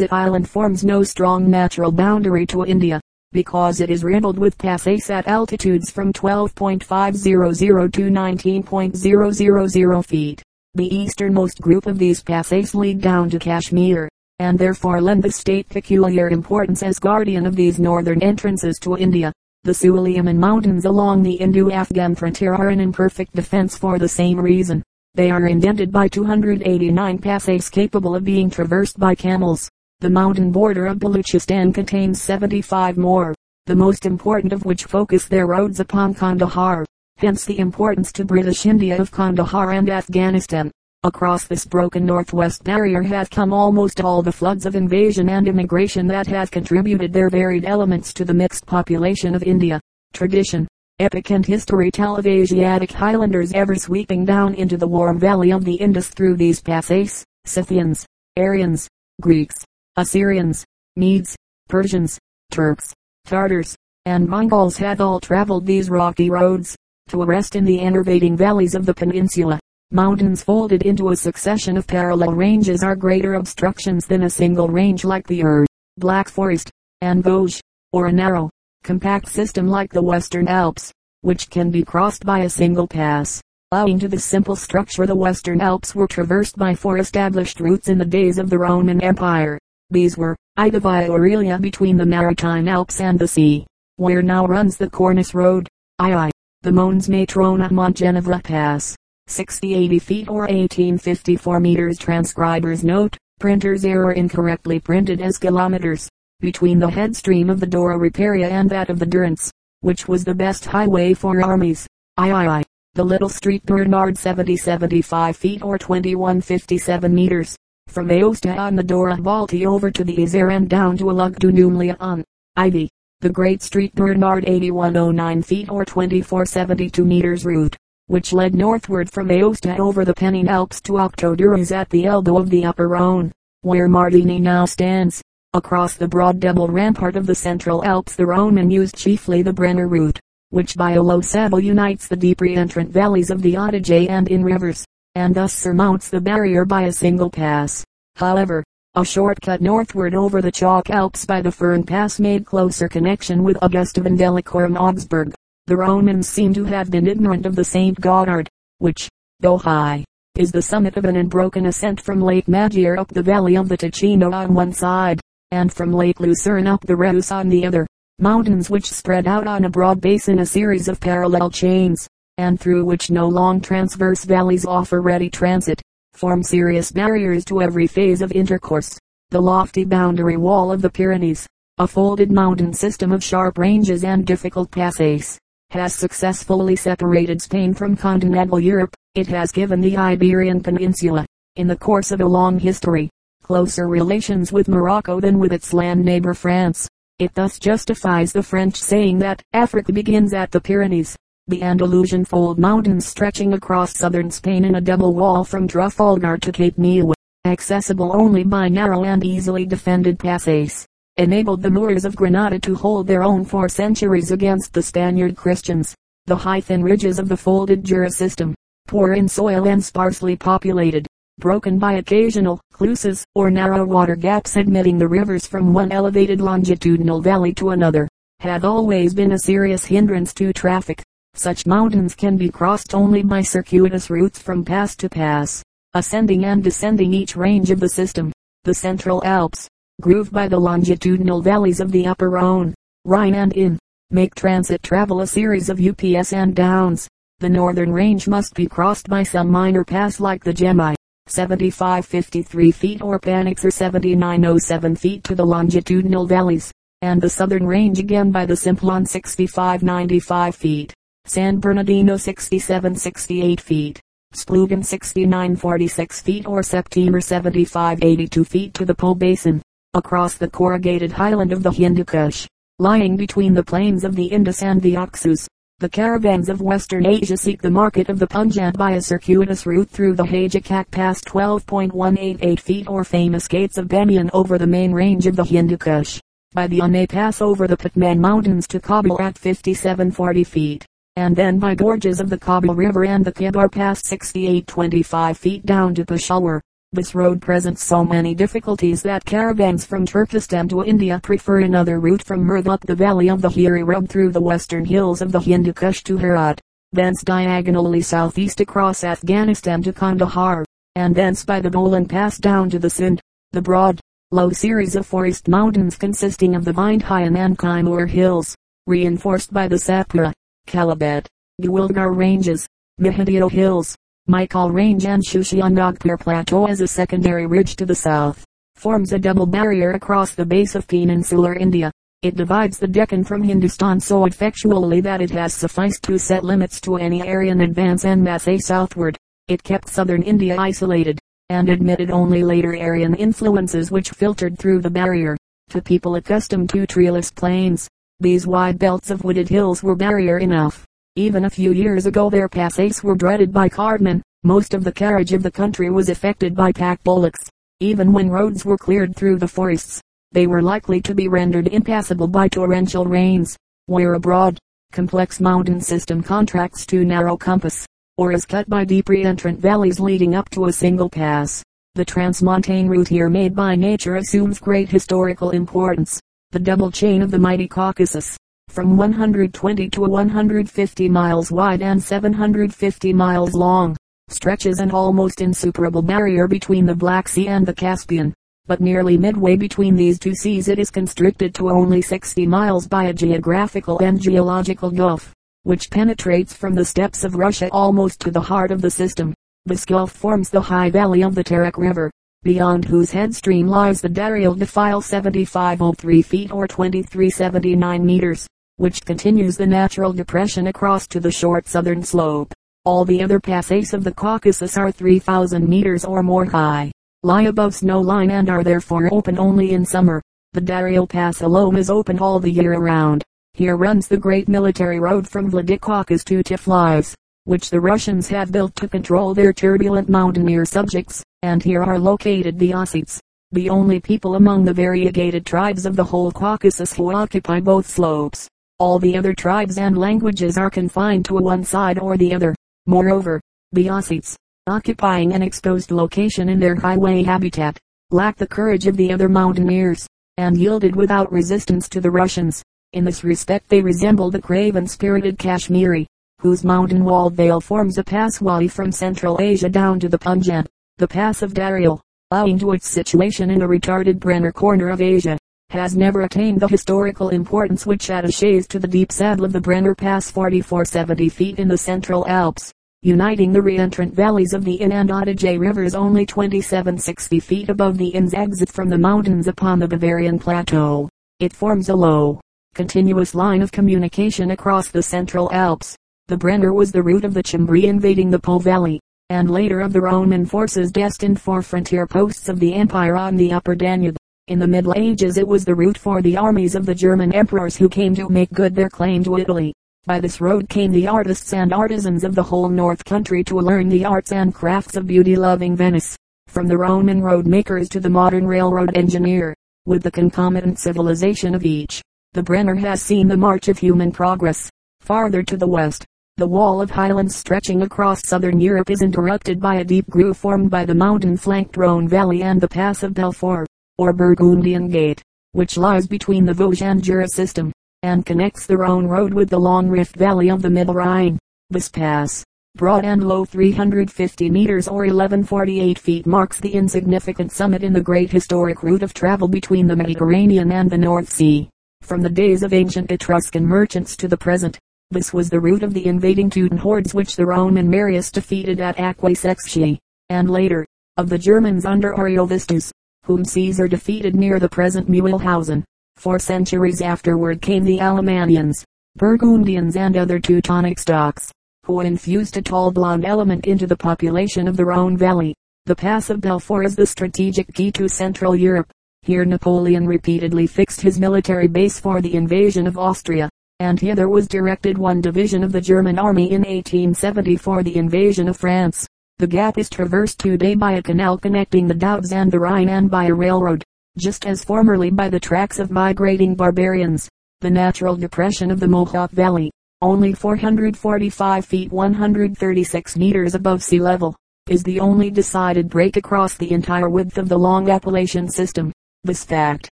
it 0.00 0.12
island 0.12 0.48
forms 0.48 0.84
no 0.84 1.02
strong 1.02 1.50
natural 1.50 1.90
boundary 1.90 2.46
to 2.46 2.64
India, 2.64 3.00
because 3.32 3.80
it 3.80 3.90
is 3.90 4.04
riddled 4.04 4.38
with 4.38 4.56
passes 4.56 5.10
at 5.10 5.26
altitudes 5.26 5.90
from 5.90 6.12
12.500 6.12 7.92
to 7.92 8.02
19.000 8.02 10.06
feet. 10.06 10.40
The 10.74 10.94
easternmost 10.94 11.60
group 11.60 11.86
of 11.86 11.98
these 11.98 12.22
passes 12.22 12.76
lead 12.76 13.00
down 13.00 13.28
to 13.30 13.40
Kashmir, 13.40 14.08
and 14.38 14.56
therefore 14.56 15.00
lend 15.00 15.24
the 15.24 15.32
state 15.32 15.68
peculiar 15.68 16.28
importance 16.28 16.84
as 16.84 17.00
guardian 17.00 17.44
of 17.44 17.56
these 17.56 17.80
northern 17.80 18.22
entrances 18.22 18.78
to 18.82 18.96
India. 18.96 19.32
The 19.64 19.74
Sulaiman 19.74 20.38
Mountains 20.38 20.84
along 20.84 21.24
the 21.24 21.34
Indo-Afghan 21.34 22.14
frontier 22.14 22.54
are 22.54 22.68
an 22.68 22.78
imperfect 22.78 23.34
defense 23.34 23.76
for 23.76 23.98
the 23.98 24.08
same 24.08 24.38
reason. 24.38 24.84
They 25.16 25.30
are 25.30 25.46
indented 25.46 25.90
by 25.90 26.08
289 26.08 27.16
passes 27.20 27.70
capable 27.70 28.14
of 28.14 28.22
being 28.22 28.50
traversed 28.50 28.98
by 29.00 29.14
camels. 29.14 29.66
The 30.00 30.10
mountain 30.10 30.52
border 30.52 30.84
of 30.84 30.98
Baluchistan 30.98 31.72
contains 31.72 32.20
75 32.20 32.98
more, 32.98 33.34
the 33.64 33.74
most 33.74 34.04
important 34.04 34.52
of 34.52 34.66
which 34.66 34.84
focus 34.84 35.24
their 35.24 35.46
roads 35.46 35.80
upon 35.80 36.12
Kandahar. 36.12 36.84
Hence 37.16 37.46
the 37.46 37.58
importance 37.58 38.12
to 38.12 38.26
British 38.26 38.66
India 38.66 39.00
of 39.00 39.10
Kandahar 39.10 39.72
and 39.72 39.88
Afghanistan. 39.88 40.70
Across 41.02 41.46
this 41.46 41.64
broken 41.64 42.04
northwest 42.04 42.62
barrier 42.62 43.00
have 43.00 43.30
come 43.30 43.54
almost 43.54 44.02
all 44.02 44.20
the 44.20 44.30
floods 44.30 44.66
of 44.66 44.76
invasion 44.76 45.30
and 45.30 45.48
immigration 45.48 46.06
that 46.08 46.26
have 46.26 46.50
contributed 46.50 47.14
their 47.14 47.30
varied 47.30 47.64
elements 47.64 48.12
to 48.12 48.26
the 48.26 48.34
mixed 48.34 48.66
population 48.66 49.34
of 49.34 49.42
India. 49.44 49.80
Tradition, 50.12 50.68
epic 50.98 51.30
and 51.30 51.44
history 51.44 51.90
tell 51.90 52.16
of 52.16 52.26
Asiatic 52.26 52.90
highlanders 52.90 53.52
ever 53.52 53.74
sweeping 53.74 54.24
down 54.24 54.54
into 54.54 54.78
the 54.78 54.88
warm 54.88 55.18
valley 55.18 55.50
of 55.52 55.62
the 55.62 55.74
Indus 55.74 56.08
through 56.08 56.36
these 56.36 56.62
passes. 56.62 57.22
Scythians, 57.44 58.06
Aryans, 58.38 58.88
Greeks, 59.20 59.56
Assyrians, 59.96 60.64
Medes, 60.96 61.36
Persians, 61.68 62.18
Turks, 62.50 62.94
Tartars, 63.26 63.76
and 64.06 64.26
Mongols 64.26 64.78
had 64.78 65.02
all 65.02 65.20
traveled 65.20 65.66
these 65.66 65.90
rocky 65.90 66.30
roads 66.30 66.74
to 67.08 67.22
rest 67.22 67.56
in 67.56 67.66
the 67.66 67.80
enervating 67.80 68.34
valleys 68.34 68.74
of 68.74 68.86
the 68.86 68.94
peninsula. 68.94 69.60
Mountains 69.90 70.42
folded 70.42 70.82
into 70.82 71.10
a 71.10 71.16
succession 71.16 71.76
of 71.76 71.86
parallel 71.86 72.32
ranges 72.32 72.82
are 72.82 72.96
greater 72.96 73.34
obstructions 73.34 74.06
than 74.06 74.22
a 74.22 74.30
single 74.30 74.68
range 74.68 75.04
like 75.04 75.26
the 75.26 75.44
Ur, 75.44 75.66
Black 75.98 76.28
Forest, 76.28 76.70
and 77.02 77.22
Vosges, 77.22 77.60
or 77.92 78.06
a 78.06 78.12
narrow, 78.12 78.50
compact 78.86 79.28
system 79.28 79.66
like 79.66 79.92
the 79.92 80.00
Western 80.00 80.46
Alps, 80.46 80.92
which 81.22 81.50
can 81.50 81.72
be 81.72 81.82
crossed 81.82 82.24
by 82.24 82.42
a 82.42 82.48
single 82.48 82.86
pass. 82.86 83.42
Owing 83.72 83.98
to 83.98 84.06
this 84.06 84.24
simple 84.24 84.54
structure 84.54 85.06
the 85.06 85.14
Western 85.16 85.60
Alps 85.60 85.92
were 85.92 86.06
traversed 86.06 86.56
by 86.56 86.72
four 86.72 86.98
established 86.98 87.58
routes 87.58 87.88
in 87.88 87.98
the 87.98 88.04
days 88.04 88.38
of 88.38 88.48
the 88.48 88.58
Roman 88.58 89.00
Empire. 89.02 89.58
These 89.90 90.16
were, 90.16 90.36
I 90.56 90.70
the 90.70 90.78
Via 90.78 91.10
Aurelia 91.10 91.58
between 91.58 91.96
the 91.96 92.06
Maritime 92.06 92.68
Alps 92.68 93.00
and 93.00 93.18
the 93.18 93.26
sea, 93.26 93.66
where 93.96 94.22
now 94.22 94.46
runs 94.46 94.76
the 94.76 94.88
Corniche 94.88 95.34
Road, 95.34 95.68
II, 96.00 96.30
the 96.62 96.70
Mons 96.70 97.08
Matrona 97.08 97.68
Montgenevra 97.70 98.40
Pass, 98.44 98.94
60-80 99.28 100.00
feet 100.00 100.28
or 100.28 100.42
1854 100.42 101.58
meters 101.58 101.98
transcriber's 101.98 102.84
note, 102.84 103.16
printer's 103.40 103.84
error 103.84 104.12
incorrectly 104.12 104.78
printed 104.78 105.20
as 105.20 105.38
kilometers, 105.38 106.08
between 106.40 106.78
the 106.78 106.86
headstream 106.86 107.50
of 107.50 107.60
the 107.60 107.66
Dora 107.66 107.98
Riparia 107.98 108.50
and 108.50 108.68
that 108.70 108.90
of 108.90 108.98
the 108.98 109.06
Durance, 109.06 109.50
which 109.80 110.06
was 110.06 110.24
the 110.24 110.34
best 110.34 110.64
highway 110.64 111.14
for 111.14 111.42
armies. 111.42 111.86
III, 112.20 112.62
the 112.94 113.04
little 113.04 113.28
street 113.28 113.64
Bernard 113.64 114.16
70-75 114.16 115.36
feet 115.36 115.62
or 115.62 115.78
2157 115.78 117.14
meters, 117.14 117.56
from 117.88 118.08
Aosta 118.08 118.56
on 118.58 118.76
the 118.76 118.82
Dora 118.82 119.16
Baltea 119.16 119.66
over 119.66 119.90
to 119.90 120.04
the 120.04 120.16
Isere 120.16 120.54
and 120.54 120.68
down 120.68 120.96
to 120.98 121.04
Alugdunumlia 121.04 121.96
on 122.00 122.24
Ivy. 122.56 122.88
The 123.20 123.30
Great 123.30 123.62
Street 123.62 123.94
Bernard 123.94 124.44
8109 124.46 125.42
feet 125.42 125.70
or 125.70 125.86
2472 125.86 127.04
meters 127.04 127.46
route, 127.46 127.74
which 128.08 128.34
led 128.34 128.54
northward 128.54 129.10
from 129.10 129.28
Aosta 129.28 129.78
over 129.78 130.04
the 130.04 130.12
Pennine 130.12 130.48
Alps 130.48 130.82
to 130.82 130.92
Octodura 130.92 131.72
at 131.72 131.88
the 131.88 132.04
elbow 132.04 132.36
of 132.36 132.50
the 132.50 132.64
Upper 132.66 132.88
Rhone, 132.88 133.32
where 133.62 133.88
Martigny 133.88 134.38
now 134.38 134.66
stands. 134.66 135.22
Across 135.56 135.94
the 135.94 136.06
broad 136.06 136.38
double 136.38 136.68
rampart 136.68 137.16
of 137.16 137.24
the 137.24 137.34
Central 137.34 137.82
Alps 137.82 138.14
the 138.14 138.26
Roman 138.26 138.70
used 138.70 138.94
chiefly 138.94 139.40
the 139.40 139.54
Brenner 139.54 139.88
route, 139.88 140.20
which 140.50 140.76
by 140.76 140.92
a 140.92 141.02
low 141.02 141.22
saddle 141.22 141.58
unites 141.58 142.08
the 142.08 142.14
deep 142.14 142.40
reentrant 142.40 142.90
valleys 142.90 143.30
of 143.30 143.40
the 143.40 143.54
Adige 143.54 144.06
and 144.10 144.30
Inn 144.30 144.44
rivers, 144.44 144.84
and 145.14 145.34
thus 145.34 145.54
surmounts 145.54 146.10
the 146.10 146.20
barrier 146.20 146.66
by 146.66 146.82
a 146.82 146.92
single 146.92 147.30
pass. 147.30 147.82
However, 148.16 148.64
a 148.96 149.02
shortcut 149.02 149.62
northward 149.62 150.14
over 150.14 150.42
the 150.42 150.52
Kalk 150.52 150.90
Alps 150.90 151.24
by 151.24 151.40
the 151.40 151.50
Fern 151.50 151.84
Pass 151.84 152.20
made 152.20 152.44
closer 152.44 152.86
connection 152.86 153.42
with 153.42 153.56
Augusta 153.62 154.02
Vindelicorum 154.02 154.76
Augsburg. 154.78 155.32
The 155.68 155.76
Romans 155.78 156.28
seem 156.28 156.52
to 156.52 156.64
have 156.64 156.90
been 156.90 157.06
ignorant 157.06 157.46
of 157.46 157.56
the 157.56 157.64
St. 157.64 157.98
Gothard, 157.98 158.50
which, 158.76 159.08
though 159.40 159.56
high, 159.56 160.04
is 160.34 160.52
the 160.52 160.60
summit 160.60 160.98
of 160.98 161.06
an 161.06 161.16
unbroken 161.16 161.64
ascent 161.64 161.98
from 161.98 162.20
Lake 162.20 162.46
Maggiore 162.46 162.98
up 162.98 163.08
the 163.08 163.22
valley 163.22 163.56
of 163.56 163.70
the 163.70 163.76
Ticino 163.78 164.30
on 164.34 164.52
one 164.52 164.74
side, 164.74 165.18
and 165.50 165.72
from 165.72 165.92
Lake 165.92 166.20
Lucerne 166.20 166.66
up 166.66 166.80
the 166.82 166.96
Reuss 166.96 167.30
on 167.30 167.48
the 167.48 167.66
other. 167.66 167.86
Mountains 168.18 168.70
which 168.70 168.90
spread 168.90 169.26
out 169.26 169.46
on 169.46 169.64
a 169.64 169.70
broad 169.70 170.00
base 170.00 170.28
in 170.28 170.38
a 170.38 170.46
series 170.46 170.88
of 170.88 171.00
parallel 171.00 171.50
chains, 171.50 172.08
and 172.38 172.58
through 172.58 172.84
which 172.84 173.10
no 173.10 173.28
long 173.28 173.60
transverse 173.60 174.24
valleys 174.24 174.64
offer 174.64 175.00
ready 175.00 175.28
transit, 175.28 175.80
form 176.14 176.42
serious 176.42 176.90
barriers 176.90 177.44
to 177.44 177.60
every 177.60 177.86
phase 177.86 178.22
of 178.22 178.32
intercourse. 178.32 178.98
The 179.30 179.40
lofty 179.40 179.84
boundary 179.84 180.36
wall 180.36 180.72
of 180.72 180.82
the 180.82 180.90
Pyrenees, 180.90 181.46
a 181.78 181.86
folded 181.86 182.30
mountain 182.30 182.72
system 182.72 183.12
of 183.12 183.22
sharp 183.22 183.58
ranges 183.58 184.04
and 184.04 184.26
difficult 184.26 184.70
passes, 184.70 185.38
has 185.70 185.94
successfully 185.94 186.76
separated 186.76 187.42
Spain 187.42 187.74
from 187.74 187.96
continental 187.96 188.58
Europe. 188.58 188.94
It 189.14 189.26
has 189.26 189.52
given 189.52 189.80
the 189.80 189.96
Iberian 189.96 190.62
Peninsula, 190.62 191.26
in 191.56 191.66
the 191.66 191.76
course 191.76 192.12
of 192.12 192.20
a 192.20 192.26
long 192.26 192.58
history, 192.58 193.10
closer 193.46 193.86
relations 193.86 194.50
with 194.50 194.66
Morocco 194.66 195.20
than 195.20 195.38
with 195.38 195.52
its 195.52 195.72
land 195.72 196.04
neighbor 196.04 196.34
France. 196.34 196.88
It 197.20 197.32
thus 197.34 197.60
justifies 197.60 198.32
the 198.32 198.42
French 198.42 198.74
saying 198.74 199.20
that 199.20 199.40
Africa 199.52 199.92
begins 199.92 200.34
at 200.34 200.50
the 200.50 200.60
Pyrenees. 200.60 201.16
The 201.46 201.62
Andalusian 201.62 202.24
fold 202.24 202.58
mountains 202.58 203.06
stretching 203.06 203.52
across 203.52 203.96
southern 203.96 204.32
Spain 204.32 204.64
in 204.64 204.74
a 204.74 204.80
double 204.80 205.14
wall 205.14 205.44
from 205.44 205.68
Trafalgar 205.68 206.38
to 206.38 206.50
Cape 206.50 206.76
Niue, 206.76 207.14
accessible 207.44 208.10
only 208.12 208.42
by 208.42 208.68
narrow 208.68 209.04
and 209.04 209.22
easily 209.22 209.64
defended 209.64 210.18
passes 210.18 210.84
enabled 211.16 211.62
the 211.62 211.70
Moors 211.70 212.04
of 212.04 212.16
Granada 212.16 212.58
to 212.58 212.74
hold 212.74 213.06
their 213.06 213.22
own 213.22 213.44
for 213.44 213.68
centuries 213.68 214.32
against 214.32 214.74
the 214.74 214.82
Spaniard 214.82 215.36
Christians. 215.36 215.94
The 216.26 216.36
high 216.36 216.60
thin 216.60 216.82
ridges 216.82 217.20
of 217.20 217.28
the 217.28 217.36
folded 217.36 217.84
Jura 217.84 218.10
system, 218.10 218.56
poor 218.88 219.14
in 219.14 219.28
soil 219.28 219.68
and 219.68 219.82
sparsely 219.82 220.34
populated, 220.34 221.06
broken 221.38 221.78
by 221.78 221.94
occasional 221.94 222.58
cluses 222.72 223.22
or 223.34 223.50
narrow 223.50 223.84
water 223.84 224.16
gaps 224.16 224.56
admitting 224.56 224.96
the 224.96 225.06
rivers 225.06 225.46
from 225.46 225.74
one 225.74 225.92
elevated 225.92 226.40
longitudinal 226.40 227.20
valley 227.20 227.52
to 227.52 227.70
another, 227.70 228.08
had 228.40 228.64
always 228.64 229.12
been 229.12 229.32
a 229.32 229.38
serious 229.38 229.84
hindrance 229.84 230.32
to 230.32 230.52
traffic. 230.52 231.02
Such 231.34 231.66
mountains 231.66 232.14
can 232.14 232.38
be 232.38 232.48
crossed 232.48 232.94
only 232.94 233.22
by 233.22 233.42
circuitous 233.42 234.08
routes 234.08 234.40
from 234.40 234.64
pass 234.64 234.96
to 234.96 235.10
pass, 235.10 235.62
ascending 235.92 236.46
and 236.46 236.64
descending 236.64 237.12
each 237.12 237.36
range 237.36 237.70
of 237.70 237.80
the 237.80 237.88
system. 237.88 238.32
The 238.64 238.72
Central 238.72 239.22
Alps, 239.24 239.68
grooved 240.00 240.32
by 240.32 240.48
the 240.48 240.58
longitudinal 240.58 241.42
valleys 241.42 241.80
of 241.80 241.92
the 241.92 242.06
upper 242.06 242.30
Rhone, 242.30 242.74
Rhine 243.04 243.34
and 243.34 243.54
Inn, 243.54 243.78
make 244.10 244.34
transit 244.34 244.82
travel 244.82 245.20
a 245.20 245.26
series 245.26 245.68
of 245.68 245.80
ups 245.86 246.32
and 246.32 246.56
downs. 246.56 247.06
The 247.40 247.48
northern 247.50 247.92
range 247.92 248.26
must 248.26 248.54
be 248.54 248.66
crossed 248.66 249.08
by 249.10 249.22
some 249.22 249.50
minor 249.50 249.84
pass 249.84 250.18
like 250.18 250.42
the 250.42 250.54
Gemmi, 250.54 250.95
7553 251.28 252.70
feet 252.70 253.02
or 253.02 253.18
Panix 253.18 253.70
7907 253.72 254.96
feet 254.96 255.24
to 255.24 255.34
the 255.34 255.44
longitudinal 255.44 256.26
valleys, 256.26 256.72
and 257.02 257.20
the 257.20 257.28
southern 257.28 257.66
range 257.66 257.98
again 257.98 258.30
by 258.30 258.46
the 258.46 258.56
Simplon 258.56 259.04
6595 259.04 260.54
feet, 260.54 260.94
San 261.24 261.58
Bernardino 261.58 262.16
6768 262.16 263.60
feet. 263.60 264.00
Splugen 264.34 264.84
6946 264.84 266.20
feet 266.20 266.46
or 266.46 266.62
Septimer 266.62 267.20
7582 267.20 268.44
feet 268.44 268.74
to 268.74 268.84
the 268.84 268.94
Po 268.94 269.14
Basin. 269.14 269.62
across 269.94 270.34
the 270.34 270.50
corrugated 270.50 271.10
highland 271.10 271.52
of 271.52 271.62
the 271.62 271.70
Hindu 271.70 272.04
Kush, 272.04 272.46
lying 272.78 273.16
between 273.16 273.54
the 273.54 273.64
plains 273.64 274.04
of 274.04 274.14
the 274.14 274.26
Indus 274.26 274.62
and 274.62 274.82
the 274.82 274.94
Oxus. 274.94 275.48
The 275.78 275.90
caravans 275.90 276.48
of 276.48 276.62
Western 276.62 277.04
Asia 277.04 277.36
seek 277.36 277.60
the 277.60 277.70
market 277.70 278.08
of 278.08 278.18
the 278.18 278.26
Punjab 278.26 278.78
by 278.78 278.92
a 278.92 279.02
circuitous 279.02 279.66
route 279.66 279.90
through 279.90 280.14
the 280.14 280.22
Hajakak 280.22 280.90
past 280.90 281.26
12.188 281.26 282.60
feet 282.60 282.88
or 282.88 283.04
famous 283.04 283.46
gates 283.46 283.76
of 283.76 283.86
Bamiyan 283.86 284.30
over 284.32 284.56
the 284.56 284.66
main 284.66 284.92
range 284.92 285.26
of 285.26 285.36
the 285.36 285.44
Hindu 285.44 285.76
Kush. 285.76 286.18
By 286.54 286.66
the 286.66 286.80
Ane 286.80 287.06
pass 287.06 287.42
over 287.42 287.66
the 287.66 287.76
Paghman 287.76 288.20
Mountains 288.20 288.66
to 288.68 288.80
Kabul 288.80 289.20
at 289.20 289.36
5740 289.36 290.44
feet, 290.44 290.86
and 291.14 291.36
then 291.36 291.58
by 291.58 291.74
gorges 291.74 292.20
of 292.20 292.30
the 292.30 292.38
Kabul 292.38 292.74
River 292.74 293.04
and 293.04 293.22
the 293.22 293.32
Khyber 293.32 293.70
past 293.70 294.06
6825 294.06 295.36
feet 295.36 295.66
down 295.66 295.94
to 295.94 296.06
Peshawar. 296.06 296.62
This 296.96 297.14
road 297.14 297.42
presents 297.42 297.84
so 297.84 298.02
many 298.02 298.34
difficulties 298.34 299.02
that 299.02 299.26
caravans 299.26 299.84
from 299.84 300.06
Turkestan 300.06 300.66
to 300.68 300.82
India 300.82 301.20
prefer 301.22 301.60
another 301.60 302.00
route 302.00 302.22
from 302.22 302.40
Merv 302.42 302.68
up 302.68 302.80
the 302.80 302.94
valley 302.94 303.28
of 303.28 303.42
the 303.42 303.50
Hari 303.50 303.82
Rud 303.82 304.08
through 304.08 304.30
the 304.30 304.40
western 304.40 304.82
hills 304.82 305.20
of 305.20 305.30
the 305.30 305.38
Hindu 305.38 305.74
Kush 305.74 306.02
to 306.04 306.16
Herat, 306.16 306.58
thence 306.92 307.22
diagonally 307.22 308.00
southeast 308.00 308.62
across 308.62 309.04
Afghanistan 309.04 309.82
to 309.82 309.92
Kandahar, 309.92 310.64
and 310.94 311.14
thence 311.14 311.44
by 311.44 311.60
the 311.60 311.68
Bolan 311.68 312.08
Pass 312.08 312.38
down 312.38 312.70
to 312.70 312.78
the 312.78 312.88
Sindh. 312.88 313.20
The 313.52 313.60
broad, 313.60 314.00
low 314.30 314.48
series 314.48 314.96
of 314.96 315.04
forest 315.04 315.48
mountains 315.48 315.98
consisting 315.98 316.54
of 316.54 316.64
the 316.64 316.72
Vindhyan 316.72 317.36
and 317.36 317.58
Kaimur 317.58 318.08
hills, 318.08 318.56
reinforced 318.86 319.52
by 319.52 319.68
the 319.68 319.76
Satpura, 319.76 320.32
Kalabat, 320.66 321.26
Gwilgar 321.60 322.16
ranges, 322.16 322.66
Mahadeo 322.98 323.50
hills, 323.50 323.94
Maikal 324.28 324.72
Range 324.74 325.06
and 325.06 325.22
Shushianagpur 325.22 326.18
Plateau 326.18 326.66
as 326.66 326.80
a 326.80 326.88
secondary 326.88 327.46
ridge 327.46 327.76
to 327.76 327.86
the 327.86 327.94
south, 327.94 328.44
forms 328.74 329.12
a 329.12 329.20
double 329.20 329.46
barrier 329.46 329.92
across 329.92 330.34
the 330.34 330.44
base 330.44 330.74
of 330.74 330.88
peninsular 330.88 331.54
India. 331.54 331.92
It 332.22 332.34
divides 332.34 332.76
the 332.76 332.88
Deccan 332.88 333.22
from 333.22 333.44
Hindustan 333.44 334.00
so 334.00 334.24
effectually 334.24 335.00
that 335.02 335.20
it 335.20 335.30
has 335.30 335.54
sufficed 335.54 336.02
to 336.02 336.18
set 336.18 336.42
limits 336.42 336.80
to 336.80 336.96
any 336.96 337.22
Aryan 337.22 337.60
advance 337.60 338.04
and 338.04 338.20
masse 338.20 338.66
southward. 338.66 339.16
It 339.46 339.62
kept 339.62 339.88
southern 339.88 340.22
India 340.22 340.56
isolated, 340.58 341.20
and 341.48 341.68
admitted 341.68 342.10
only 342.10 342.42
later 342.42 342.76
Aryan 342.76 343.14
influences 343.14 343.92
which 343.92 344.10
filtered 344.10 344.58
through 344.58 344.80
the 344.80 344.90
barrier. 344.90 345.36
To 345.68 345.80
people 345.80 346.16
accustomed 346.16 346.68
to 346.70 346.84
treeless 346.84 347.30
plains, 347.30 347.88
these 348.18 348.44
wide 348.44 348.80
belts 348.80 349.10
of 349.10 349.22
wooded 349.22 349.48
hills 349.48 349.84
were 349.84 349.94
barrier 349.94 350.38
enough. 350.38 350.84
Even 351.18 351.46
a 351.46 351.50
few 351.50 351.72
years 351.72 352.04
ago 352.04 352.28
their 352.28 352.46
passes 352.46 353.02
were 353.02 353.14
dreaded 353.14 353.50
by 353.50 353.70
cartmen. 353.70 354.22
Most 354.44 354.74
of 354.74 354.84
the 354.84 354.92
carriage 354.92 355.32
of 355.32 355.42
the 355.42 355.50
country 355.50 355.88
was 355.88 356.10
effected 356.10 356.54
by 356.54 356.72
pack 356.72 357.02
bullocks. 357.04 357.48
Even 357.80 358.12
when 358.12 358.28
roads 358.28 358.66
were 358.66 358.76
cleared 358.76 359.16
through 359.16 359.38
the 359.38 359.48
forests, 359.48 359.98
they 360.32 360.46
were 360.46 360.60
likely 360.60 361.00
to 361.00 361.14
be 361.14 361.26
rendered 361.26 361.68
impassable 361.68 362.28
by 362.28 362.48
torrential 362.48 363.06
rains. 363.06 363.56
Where 363.86 364.12
a 364.12 364.20
broad, 364.20 364.58
complex 364.92 365.40
mountain 365.40 365.80
system 365.80 366.22
contracts 366.22 366.84
to 366.86 367.02
narrow 367.02 367.38
compass, 367.38 367.86
or 368.18 368.32
is 368.32 368.44
cut 368.44 368.68
by 368.68 368.84
deep 368.84 369.08
re-entrant 369.08 369.58
valleys 369.58 369.98
leading 369.98 370.34
up 370.34 370.50
to 370.50 370.66
a 370.66 370.72
single 370.72 371.08
pass. 371.08 371.62
The 371.94 372.04
transmontane 372.04 372.90
route 372.90 373.08
here 373.08 373.30
made 373.30 373.56
by 373.56 373.74
nature 373.74 374.16
assumes 374.16 374.58
great 374.58 374.90
historical 374.90 375.52
importance. 375.52 376.20
The 376.50 376.58
double 376.58 376.90
chain 376.90 377.22
of 377.22 377.30
the 377.30 377.38
mighty 377.38 377.68
Caucasus, 377.68 378.36
from 378.76 378.94
120 378.98 379.88
to 379.88 380.02
150 380.02 381.08
miles 381.08 381.50
wide 381.50 381.80
and 381.80 382.02
750 382.02 383.10
miles 383.14 383.54
long, 383.54 383.96
stretches 384.28 384.80
an 384.80 384.90
almost 384.90 385.40
insuperable 385.40 386.02
barrier 386.02 386.46
between 386.46 386.84
the 386.84 386.94
Black 386.94 387.26
Sea 387.26 387.48
and 387.48 387.64
the 387.64 387.72
Caspian. 387.72 388.34
But 388.66 388.82
nearly 388.82 389.16
midway 389.16 389.56
between 389.56 389.96
these 389.96 390.18
two 390.18 390.34
seas 390.34 390.68
it 390.68 390.78
is 390.78 390.90
constricted 390.90 391.54
to 391.54 391.70
only 391.70 392.02
60 392.02 392.46
miles 392.46 392.86
by 392.86 393.04
a 393.04 393.14
geographical 393.14 393.98
and 394.00 394.20
geological 394.20 394.90
gulf, 394.90 395.32
which 395.62 395.90
penetrates 395.90 396.52
from 396.52 396.74
the 396.74 396.84
steppes 396.84 397.24
of 397.24 397.36
Russia 397.36 397.70
almost 397.72 398.20
to 398.20 398.30
the 398.30 398.42
heart 398.42 398.70
of 398.70 398.82
the 398.82 398.90
system. 398.90 399.32
This 399.64 399.86
gulf 399.86 400.12
forms 400.12 400.50
the 400.50 400.60
high 400.60 400.90
valley 400.90 401.22
of 401.22 401.34
the 401.34 401.44
Terek 401.44 401.78
River, 401.78 402.10
beyond 402.42 402.84
whose 402.84 403.10
headstream 403.10 403.68
lies 403.68 404.02
the 404.02 404.10
Darial 404.10 404.54
defile 404.54 405.00
7503 405.00 406.20
feet 406.20 406.52
or 406.52 406.68
2379 406.68 408.04
meters 408.04 408.46
which 408.78 409.04
continues 409.04 409.56
the 409.56 409.66
natural 409.66 410.12
depression 410.12 410.66
across 410.66 411.06
to 411.06 411.18
the 411.18 411.30
short 411.30 411.66
southern 411.66 412.02
slope. 412.02 412.52
All 412.84 413.04
the 413.06 413.22
other 413.22 413.40
passes 413.40 413.94
of 413.94 414.04
the 414.04 414.12
Caucasus 414.12 414.76
are 414.76 414.92
3,000 414.92 415.66
meters 415.66 416.04
or 416.04 416.22
more 416.22 416.44
high, 416.44 416.92
lie 417.22 417.44
above 417.44 417.74
snow 417.74 418.00
line 418.00 418.30
and 418.30 418.50
are 418.50 418.62
therefore 418.62 419.08
open 419.12 419.38
only 419.38 419.72
in 419.72 419.84
summer. 419.84 420.20
The 420.52 420.60
Darial 420.60 421.06
Pass 421.06 421.40
alone 421.40 421.76
is 421.76 421.88
open 421.88 422.18
all 422.18 422.38
the 422.38 422.50
year 422.50 422.74
around. 422.74 423.24
Here 423.54 423.76
runs 423.76 424.08
the 424.08 424.18
great 424.18 424.46
military 424.46 425.00
road 425.00 425.26
from 425.26 425.50
Vladikavkaz 425.50 426.22
to 426.26 426.42
Tiflis, 426.42 427.14
which 427.44 427.70
the 427.70 427.80
Russians 427.80 428.28
have 428.28 428.52
built 428.52 428.76
to 428.76 428.88
control 428.88 429.32
their 429.32 429.54
turbulent 429.54 430.10
mountaineer 430.10 430.66
subjects, 430.66 431.22
and 431.42 431.62
here 431.62 431.82
are 431.82 431.98
located 431.98 432.58
the 432.58 432.72
Ossets, 432.72 433.20
the 433.52 433.70
only 433.70 434.00
people 434.00 434.34
among 434.34 434.64
the 434.64 434.74
variegated 434.74 435.46
tribes 435.46 435.86
of 435.86 435.96
the 435.96 436.04
whole 436.04 436.30
Caucasus 436.30 436.92
who 436.92 437.14
occupy 437.14 437.60
both 437.60 437.86
slopes. 437.86 438.48
All 438.78 438.98
the 438.98 439.16
other 439.16 439.32
tribes 439.32 439.78
and 439.78 439.96
languages 439.96 440.58
are 440.58 440.68
confined 440.68 441.24
to 441.26 441.34
one 441.34 441.64
side 441.64 441.98
or 441.98 442.18
the 442.18 442.34
other. 442.34 442.54
Moreover, 442.84 443.40
the 443.72 443.86
Ossets, 443.86 444.36
occupying 444.66 445.32
an 445.32 445.40
exposed 445.40 445.90
location 445.90 446.50
in 446.50 446.60
their 446.60 446.74
highway 446.74 447.22
habitat, 447.22 447.78
lack 448.10 448.36
the 448.36 448.46
courage 448.46 448.86
of 448.86 448.98
the 448.98 449.10
other 449.10 449.30
mountaineers, 449.30 450.06
and 450.36 450.58
yielded 450.58 450.94
without 450.94 451.32
resistance 451.32 451.88
to 451.88 452.02
the 452.02 452.10
Russians. 452.10 452.62
In 452.92 453.02
this 453.02 453.24
respect 453.24 453.70
they 453.70 453.80
resemble 453.80 454.30
the 454.30 454.42
craven-spirited 454.42 455.38
Kashmiri, 455.38 456.06
whose 456.42 456.62
mountain-walled 456.62 457.32
vale 457.32 457.62
forms 457.62 457.96
a 457.96 458.04
passway 458.04 458.68
from 458.68 458.92
Central 458.92 459.40
Asia 459.40 459.70
down 459.70 459.98
to 460.00 460.08
the 460.10 460.18
Punjab. 460.18 460.66
The 460.98 461.08
pass 461.08 461.40
of 461.40 461.54
Darial, 461.54 462.02
owing 462.30 462.58
to 462.58 462.72
its 462.72 462.86
situation 462.86 463.50
in 463.50 463.62
a 463.62 463.68
retarded 463.68 464.18
Brenner 464.18 464.52
corner 464.52 464.90
of 464.90 465.00
Asia, 465.00 465.38
has 465.70 465.96
never 465.96 466.22
attained 466.22 466.60
the 466.60 466.68
historical 466.68 467.30
importance 467.30 467.86
which 467.86 468.08
attaches 468.08 468.66
to 468.68 468.78
the 468.78 468.86
deep 468.86 469.10
saddle 469.10 469.44
of 469.44 469.52
the 469.52 469.60
Brenner 469.60 469.94
Pass 469.94 470.30
4470 470.30 471.28
feet 471.28 471.58
in 471.58 471.68
the 471.68 471.76
Central 471.76 472.26
Alps, 472.28 472.72
uniting 473.02 473.52
the 473.52 473.60
reentrant 473.60 474.12
valleys 474.12 474.52
of 474.52 474.64
the 474.64 474.74
Inn 474.74 474.92
and 474.92 475.10
Adige 475.10 475.58
rivers 475.58 475.94
only 475.94 476.24
2760 476.24 477.40
feet 477.40 477.68
above 477.68 477.98
the 477.98 478.08
Inn's 478.08 478.34
exit 478.34 478.70
from 478.70 478.88
the 478.88 478.98
mountains 478.98 479.48
upon 479.48 479.78
the 479.78 479.88
Bavarian 479.88 480.38
Plateau. 480.38 481.08
It 481.40 481.52
forms 481.52 481.88
a 481.88 481.96
low, 481.96 482.40
continuous 482.74 483.34
line 483.34 483.60
of 483.60 483.72
communication 483.72 484.52
across 484.52 484.88
the 484.88 485.02
Central 485.02 485.52
Alps. 485.52 485.96
The 486.28 486.36
Brenner 486.36 486.72
was 486.72 486.92
the 486.92 487.02
route 487.02 487.24
of 487.24 487.34
the 487.34 487.42
Cimbri 487.44 487.86
invading 487.86 488.30
the 488.30 488.38
Po 488.38 488.58
Valley, 488.58 489.00
and 489.30 489.50
later 489.50 489.80
of 489.80 489.92
the 489.92 490.00
Roman 490.00 490.46
forces 490.46 490.92
destined 490.92 491.40
for 491.40 491.60
frontier 491.60 492.06
posts 492.06 492.48
of 492.48 492.60
the 492.60 492.74
empire 492.74 493.16
on 493.16 493.36
the 493.36 493.52
upper 493.52 493.74
Danube. 493.74 494.16
In 494.48 494.60
the 494.60 494.68
Middle 494.68 494.94
Ages 494.94 495.38
it 495.38 495.48
was 495.48 495.64
the 495.64 495.74
route 495.74 495.98
for 495.98 496.22
the 496.22 496.36
armies 496.36 496.76
of 496.76 496.86
the 496.86 496.94
German 496.94 497.32
emperors 497.32 497.74
who 497.74 497.88
came 497.88 498.14
to 498.14 498.28
make 498.28 498.52
good 498.52 498.76
their 498.76 498.88
claim 498.88 499.24
to 499.24 499.38
Italy. 499.38 499.74
By 500.04 500.20
this 500.20 500.40
road 500.40 500.68
came 500.68 500.92
the 500.92 501.08
artists 501.08 501.52
and 501.52 501.72
artisans 501.72 502.22
of 502.22 502.36
the 502.36 502.44
whole 502.44 502.68
north 502.68 503.04
country 503.04 503.42
to 503.42 503.58
learn 503.58 503.88
the 503.88 504.04
arts 504.04 504.30
and 504.30 504.54
crafts 504.54 504.94
of 504.94 505.08
beauty-loving 505.08 505.74
Venice. 505.74 506.16
From 506.46 506.68
the 506.68 506.78
Roman 506.78 507.20
road 507.22 507.48
makers 507.48 507.88
to 507.88 507.98
the 507.98 508.08
modern 508.08 508.46
railroad 508.46 508.96
engineer, 508.96 509.52
with 509.84 510.04
the 510.04 510.12
concomitant 510.12 510.78
civilization 510.78 511.52
of 511.52 511.64
each, 511.64 512.00
the 512.32 512.42
Brenner 512.44 512.76
has 512.76 513.02
seen 513.02 513.26
the 513.26 513.36
march 513.36 513.66
of 513.66 513.78
human 513.78 514.12
progress. 514.12 514.70
Farther 515.00 515.42
to 515.42 515.56
the 515.56 515.66
west, 515.66 516.04
the 516.36 516.46
wall 516.46 516.80
of 516.80 516.92
highlands 516.92 517.34
stretching 517.34 517.82
across 517.82 518.20
southern 518.24 518.60
Europe 518.60 518.90
is 518.90 519.02
interrupted 519.02 519.58
by 519.58 519.78
a 519.80 519.84
deep 519.84 520.08
groove 520.08 520.36
formed 520.36 520.70
by 520.70 520.84
the 520.84 520.94
mountain-flanked 520.94 521.76
Rhone 521.76 522.06
Valley 522.06 522.44
and 522.44 522.60
the 522.60 522.68
Pass 522.68 523.02
of 523.02 523.12
Belfort 523.12 523.65
or 523.98 524.12
Burgundian 524.12 524.88
Gate, 524.88 525.22
which 525.52 525.76
lies 525.76 526.06
between 526.06 526.44
the 526.44 526.52
Vosges 526.52 526.82
and 526.82 527.02
Jura 527.02 527.28
system, 527.28 527.72
and 528.02 528.26
connects 528.26 528.66
the 528.66 528.76
Rhone 528.76 529.06
road 529.06 529.32
with 529.32 529.48
the 529.48 529.58
long 529.58 529.88
rift 529.88 530.16
valley 530.16 530.50
of 530.50 530.62
the 530.62 530.70
Middle 530.70 530.94
Rhine. 530.94 531.38
This 531.70 531.88
pass, 531.88 532.44
broad 532.76 533.04
and 533.04 533.26
low 533.26 533.44
350 533.44 534.50
meters 534.50 534.86
or 534.86 535.06
1148 535.06 535.98
feet 535.98 536.26
marks 536.26 536.60
the 536.60 536.74
insignificant 536.74 537.50
summit 537.50 537.82
in 537.82 537.92
the 537.92 538.00
great 538.00 538.30
historic 538.30 538.82
route 538.82 539.02
of 539.02 539.14
travel 539.14 539.48
between 539.48 539.86
the 539.86 539.96
Mediterranean 539.96 540.70
and 540.72 540.90
the 540.90 540.98
North 540.98 541.30
Sea. 541.30 541.68
From 542.02 542.20
the 542.20 542.28
days 542.28 542.62
of 542.62 542.74
ancient 542.74 543.10
Etruscan 543.10 543.64
merchants 543.64 544.16
to 544.18 544.28
the 544.28 544.36
present, 544.36 544.78
this 545.10 545.32
was 545.32 545.48
the 545.48 545.60
route 545.60 545.82
of 545.82 545.94
the 545.94 546.04
invading 546.06 546.50
Teuton 546.50 546.78
hordes 546.78 547.14
which 547.14 547.34
the 547.34 547.46
Roman 547.46 547.88
Marius 547.88 548.30
defeated 548.30 548.80
at 548.80 548.96
Aquae 548.96 549.36
Sextiae, 549.36 549.98
and 550.28 550.50
later, 550.50 550.84
of 551.16 551.28
the 551.28 551.38
Germans 551.38 551.86
under 551.86 552.12
Ariovistus, 552.12 552.92
whom 553.26 553.44
Caesar 553.44 553.88
defeated 553.88 554.36
near 554.36 554.60
the 554.60 554.68
present 554.68 555.10
Mühlhausen. 555.10 555.82
For 556.16 556.38
centuries 556.38 557.02
afterward 557.02 557.60
came 557.60 557.82
the 557.82 557.98
Alemannians, 557.98 558.84
Burgundians 559.16 559.96
and 559.96 560.16
other 560.16 560.38
Teutonic 560.38 561.00
stocks, 561.00 561.50
who 561.84 562.00
infused 562.02 562.56
a 562.56 562.62
tall 562.62 562.92
blonde 562.92 563.24
element 563.24 563.66
into 563.66 563.88
the 563.88 563.96
population 563.96 564.68
of 564.68 564.76
the 564.76 564.84
Rhone 564.84 565.16
Valley. 565.16 565.56
The 565.86 565.96
Pass 565.96 566.30
of 566.30 566.40
Belfort 566.40 566.86
is 566.86 566.94
the 566.94 567.04
strategic 567.04 567.74
key 567.74 567.90
to 567.92 568.08
Central 568.08 568.54
Europe. 568.54 568.92
Here 569.22 569.44
Napoleon 569.44 570.06
repeatedly 570.06 570.68
fixed 570.68 571.00
his 571.00 571.18
military 571.18 571.66
base 571.66 571.98
for 571.98 572.20
the 572.20 572.34
invasion 572.34 572.86
of 572.86 572.96
Austria, 572.96 573.50
and 573.80 573.98
hither 573.98 574.28
was 574.28 574.46
directed 574.46 574.96
one 574.96 575.20
division 575.20 575.64
of 575.64 575.72
the 575.72 575.80
German 575.80 576.16
army 576.16 576.52
in 576.52 576.60
1870 576.60 577.56
for 577.56 577.82
the 577.82 577.96
invasion 577.96 578.46
of 578.46 578.56
France. 578.56 579.04
The 579.38 579.46
gap 579.46 579.76
is 579.76 579.90
traversed 579.90 580.38
today 580.38 580.74
by 580.74 580.92
a 580.92 581.02
canal 581.02 581.36
connecting 581.36 581.86
the 581.86 581.92
Doubs 581.92 582.32
and 582.32 582.50
the 582.50 582.58
Rhine 582.58 582.88
and 582.88 583.10
by 583.10 583.26
a 583.26 583.34
railroad, 583.34 583.84
just 584.16 584.46
as 584.46 584.64
formerly 584.64 585.10
by 585.10 585.28
the 585.28 585.38
tracks 585.38 585.78
of 585.78 585.90
migrating 585.90 586.54
barbarians. 586.54 587.28
The 587.60 587.68
natural 587.68 588.16
depression 588.16 588.70
of 588.70 588.80
the 588.80 588.88
Mohawk 588.88 589.30
Valley, 589.32 589.70
only 590.00 590.32
445 590.32 591.66
feet 591.66 591.92
136 591.92 593.16
meters 593.18 593.54
above 593.54 593.82
sea 593.82 594.00
level, 594.00 594.34
is 594.70 594.82
the 594.82 595.00
only 595.00 595.28
decided 595.28 595.90
break 595.90 596.16
across 596.16 596.56
the 596.56 596.72
entire 596.72 597.10
width 597.10 597.36
of 597.36 597.50
the 597.50 597.58
long 597.58 597.90
Appalachian 597.90 598.48
system. 598.48 598.90
This 599.22 599.44
fact, 599.44 599.90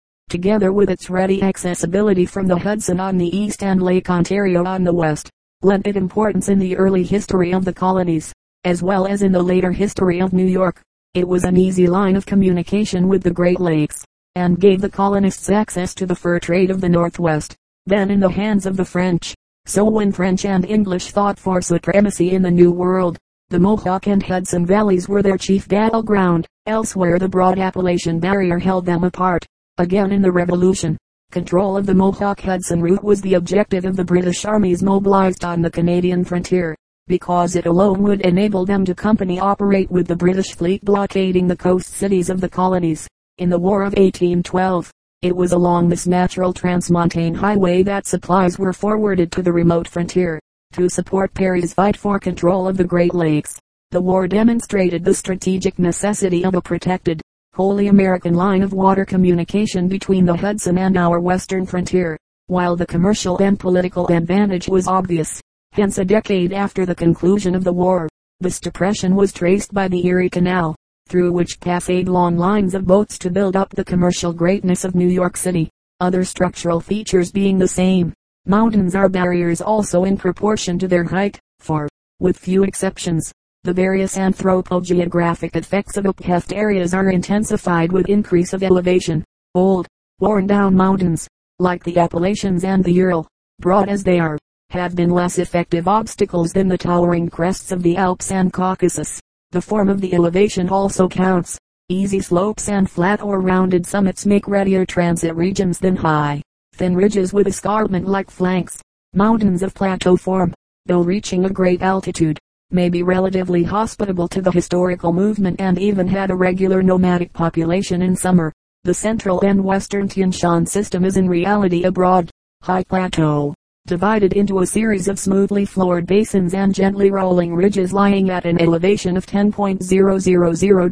together 0.30 0.72
with 0.72 0.88
its 0.88 1.10
ready 1.10 1.42
accessibility 1.42 2.24
from 2.24 2.46
the 2.46 2.56
Hudson 2.56 2.98
on 2.98 3.18
the 3.18 3.36
east 3.36 3.62
and 3.62 3.82
Lake 3.82 4.08
Ontario 4.08 4.64
on 4.64 4.84
the 4.84 4.94
west, 4.94 5.28
lent 5.60 5.86
it 5.86 5.98
importance 5.98 6.48
in 6.48 6.58
the 6.58 6.78
early 6.78 7.02
history 7.02 7.52
of 7.52 7.66
the 7.66 7.74
colonies, 7.74 8.32
as 8.64 8.82
well 8.82 9.06
as 9.06 9.22
in 9.22 9.32
the 9.32 9.42
later 9.42 9.72
history 9.72 10.20
of 10.20 10.32
New 10.32 10.46
York. 10.46 10.80
It 11.14 11.28
was 11.28 11.44
an 11.44 11.56
easy 11.56 11.86
line 11.86 12.16
of 12.16 12.26
communication 12.26 13.08
with 13.08 13.22
the 13.22 13.30
Great 13.30 13.60
Lakes, 13.60 14.04
and 14.34 14.58
gave 14.58 14.80
the 14.80 14.90
colonists 14.90 15.48
access 15.48 15.94
to 15.94 16.06
the 16.06 16.16
fur 16.16 16.40
trade 16.40 16.70
of 16.70 16.80
the 16.80 16.88
Northwest, 16.88 17.54
then 17.86 18.10
in 18.10 18.20
the 18.20 18.30
hands 18.30 18.66
of 18.66 18.76
the 18.76 18.84
French. 18.84 19.34
So 19.66 19.84
when 19.84 20.12
French 20.12 20.44
and 20.44 20.64
English 20.64 21.12
fought 21.12 21.38
for 21.38 21.60
supremacy 21.60 22.30
in 22.30 22.42
the 22.42 22.50
New 22.50 22.72
World, 22.72 23.16
the 23.50 23.60
Mohawk 23.60 24.08
and 24.08 24.22
Hudson 24.22 24.66
valleys 24.66 25.08
were 25.08 25.22
their 25.22 25.38
chief 25.38 25.68
battleground. 25.68 26.46
Elsewhere 26.66 27.18
the 27.18 27.28
broad 27.28 27.58
Appalachian 27.58 28.18
barrier 28.18 28.58
held 28.58 28.86
them 28.86 29.04
apart. 29.04 29.44
Again 29.78 30.12
in 30.12 30.22
the 30.22 30.32
Revolution, 30.32 30.96
control 31.30 31.76
of 31.76 31.84
the 31.84 31.94
Mohawk-Hudson 31.94 32.80
route 32.80 33.04
was 33.04 33.20
the 33.20 33.34
objective 33.34 33.84
of 33.84 33.96
the 33.96 34.04
British 34.04 34.44
armies 34.44 34.82
mobilized 34.82 35.44
on 35.44 35.60
the 35.60 35.70
Canadian 35.70 36.24
frontier, 36.24 36.74
because 37.06 37.54
it 37.54 37.66
alone 37.66 38.02
would 38.02 38.22
enable 38.22 38.64
them 38.64 38.84
to 38.84 38.94
company 38.94 39.38
operate 39.38 39.90
with 39.90 40.06
the 40.06 40.16
British 40.16 40.54
fleet 40.54 40.82
blockading 40.84 41.46
the 41.46 41.56
coast 41.56 41.92
cities 41.92 42.30
of 42.30 42.40
the 42.40 42.48
colonies. 42.48 43.06
In 43.38 43.50
the 43.50 43.58
War 43.58 43.82
of 43.82 43.92
1812, 43.92 44.90
it 45.20 45.36
was 45.36 45.52
along 45.52 45.88
this 45.88 46.06
natural 46.06 46.54
transmontane 46.54 47.36
highway 47.36 47.82
that 47.82 48.06
supplies 48.06 48.58
were 48.58 48.72
forwarded 48.72 49.32
to 49.32 49.42
the 49.42 49.52
remote 49.52 49.86
frontier, 49.86 50.40
to 50.72 50.88
support 50.88 51.34
Perry's 51.34 51.74
fight 51.74 51.96
for 51.96 52.18
control 52.18 52.66
of 52.66 52.76
the 52.76 52.84
Great 52.84 53.14
Lakes. 53.14 53.58
The 53.90 54.00
war 54.00 54.26
demonstrated 54.26 55.04
the 55.04 55.14
strategic 55.14 55.78
necessity 55.78 56.44
of 56.44 56.54
a 56.54 56.60
protected, 56.60 57.20
wholly 57.54 57.88
American 57.88 58.34
line 58.34 58.62
of 58.62 58.72
water 58.72 59.04
communication 59.04 59.88
between 59.88 60.24
the 60.24 60.36
Hudson 60.36 60.78
and 60.78 60.96
our 60.96 61.20
western 61.20 61.66
frontier, 61.66 62.16
while 62.46 62.76
the 62.76 62.86
commercial 62.86 63.38
and 63.38 63.60
political 63.60 64.06
advantage 64.08 64.68
was 64.68 64.88
obvious. 64.88 65.40
Hence 65.74 65.98
a 65.98 66.04
decade 66.04 66.52
after 66.52 66.86
the 66.86 66.94
conclusion 66.94 67.52
of 67.56 67.64
the 67.64 67.72
war, 67.72 68.08
this 68.38 68.60
depression 68.60 69.16
was 69.16 69.32
traced 69.32 69.74
by 69.74 69.88
the 69.88 70.06
Erie 70.06 70.30
Canal, 70.30 70.76
through 71.08 71.32
which 71.32 71.58
passed 71.58 71.90
long 72.06 72.36
lines 72.36 72.76
of 72.76 72.86
boats 72.86 73.18
to 73.18 73.28
build 73.28 73.56
up 73.56 73.70
the 73.70 73.84
commercial 73.84 74.32
greatness 74.32 74.84
of 74.84 74.94
New 74.94 75.08
York 75.08 75.36
City, 75.36 75.68
other 75.98 76.22
structural 76.22 76.80
features 76.80 77.32
being 77.32 77.58
the 77.58 77.66
same. 77.66 78.12
Mountains 78.46 78.94
are 78.94 79.08
barriers 79.08 79.60
also 79.60 80.04
in 80.04 80.16
proportion 80.16 80.78
to 80.78 80.86
their 80.86 81.02
height, 81.02 81.40
for, 81.58 81.88
with 82.20 82.38
few 82.38 82.62
exceptions, 82.62 83.32
the 83.64 83.72
various 83.72 84.16
anthropogeographic 84.16 85.56
effects 85.56 85.96
of 85.96 86.04
upheft 86.04 86.56
areas 86.56 86.94
are 86.94 87.10
intensified 87.10 87.90
with 87.90 88.08
increase 88.08 88.52
of 88.52 88.62
elevation. 88.62 89.24
Old, 89.56 89.88
worn 90.20 90.46
down 90.46 90.76
mountains, 90.76 91.26
like 91.58 91.82
the 91.82 91.98
Appalachians 91.98 92.62
and 92.62 92.84
the 92.84 92.92
Ural, 92.92 93.26
broad 93.58 93.88
as 93.88 94.04
they 94.04 94.20
are, 94.20 94.38
have 94.74 94.94
been 94.96 95.08
less 95.08 95.38
effective 95.38 95.86
obstacles 95.86 96.52
than 96.52 96.68
the 96.68 96.76
towering 96.76 97.28
crests 97.28 97.70
of 97.70 97.82
the 97.82 97.96
Alps 97.96 98.32
and 98.32 98.52
Caucasus. 98.52 99.20
The 99.52 99.62
form 99.62 99.88
of 99.88 100.00
the 100.00 100.12
elevation 100.12 100.68
also 100.68 101.08
counts. 101.08 101.56
Easy 101.88 102.18
slopes 102.18 102.68
and 102.68 102.90
flat 102.90 103.22
or 103.22 103.40
rounded 103.40 103.86
summits 103.86 104.26
make 104.26 104.48
readier 104.48 104.84
transit 104.84 105.34
regions 105.36 105.78
than 105.78 105.94
high, 105.94 106.42
thin 106.72 106.96
ridges 106.96 107.32
with 107.32 107.46
escarpment-like 107.46 108.30
flanks. 108.30 108.82
Mountains 109.12 109.62
of 109.62 109.74
plateau 109.74 110.16
form, 110.16 110.52
though 110.86 111.02
reaching 111.02 111.44
a 111.44 111.50
great 111.50 111.80
altitude, 111.80 112.36
may 112.72 112.88
be 112.88 113.04
relatively 113.04 113.62
hospitable 113.62 114.26
to 114.26 114.42
the 114.42 114.50
historical 114.50 115.12
movement 115.12 115.60
and 115.60 115.78
even 115.78 116.08
had 116.08 116.32
a 116.32 116.36
regular 116.36 116.82
nomadic 116.82 117.32
population 117.32 118.02
in 118.02 118.16
summer. 118.16 118.52
The 118.82 118.94
central 118.94 119.40
and 119.42 119.62
western 119.62 120.08
Tian 120.08 120.32
Shan 120.32 120.66
system 120.66 121.04
is 121.04 121.16
in 121.16 121.28
reality 121.28 121.84
a 121.84 121.92
broad, 121.92 122.28
high 122.62 122.82
plateau, 122.82 123.54
divided 123.86 124.32
into 124.32 124.60
a 124.60 124.66
series 124.66 125.08
of 125.08 125.18
smoothly 125.18 125.66
floored 125.66 126.06
basins 126.06 126.54
and 126.54 126.74
gently 126.74 127.10
rolling 127.10 127.54
ridges 127.54 127.92
lying 127.92 128.30
at 128.30 128.46
an 128.46 128.58
elevation 128.58 129.14
of 129.14 129.26
10.000 129.26 129.52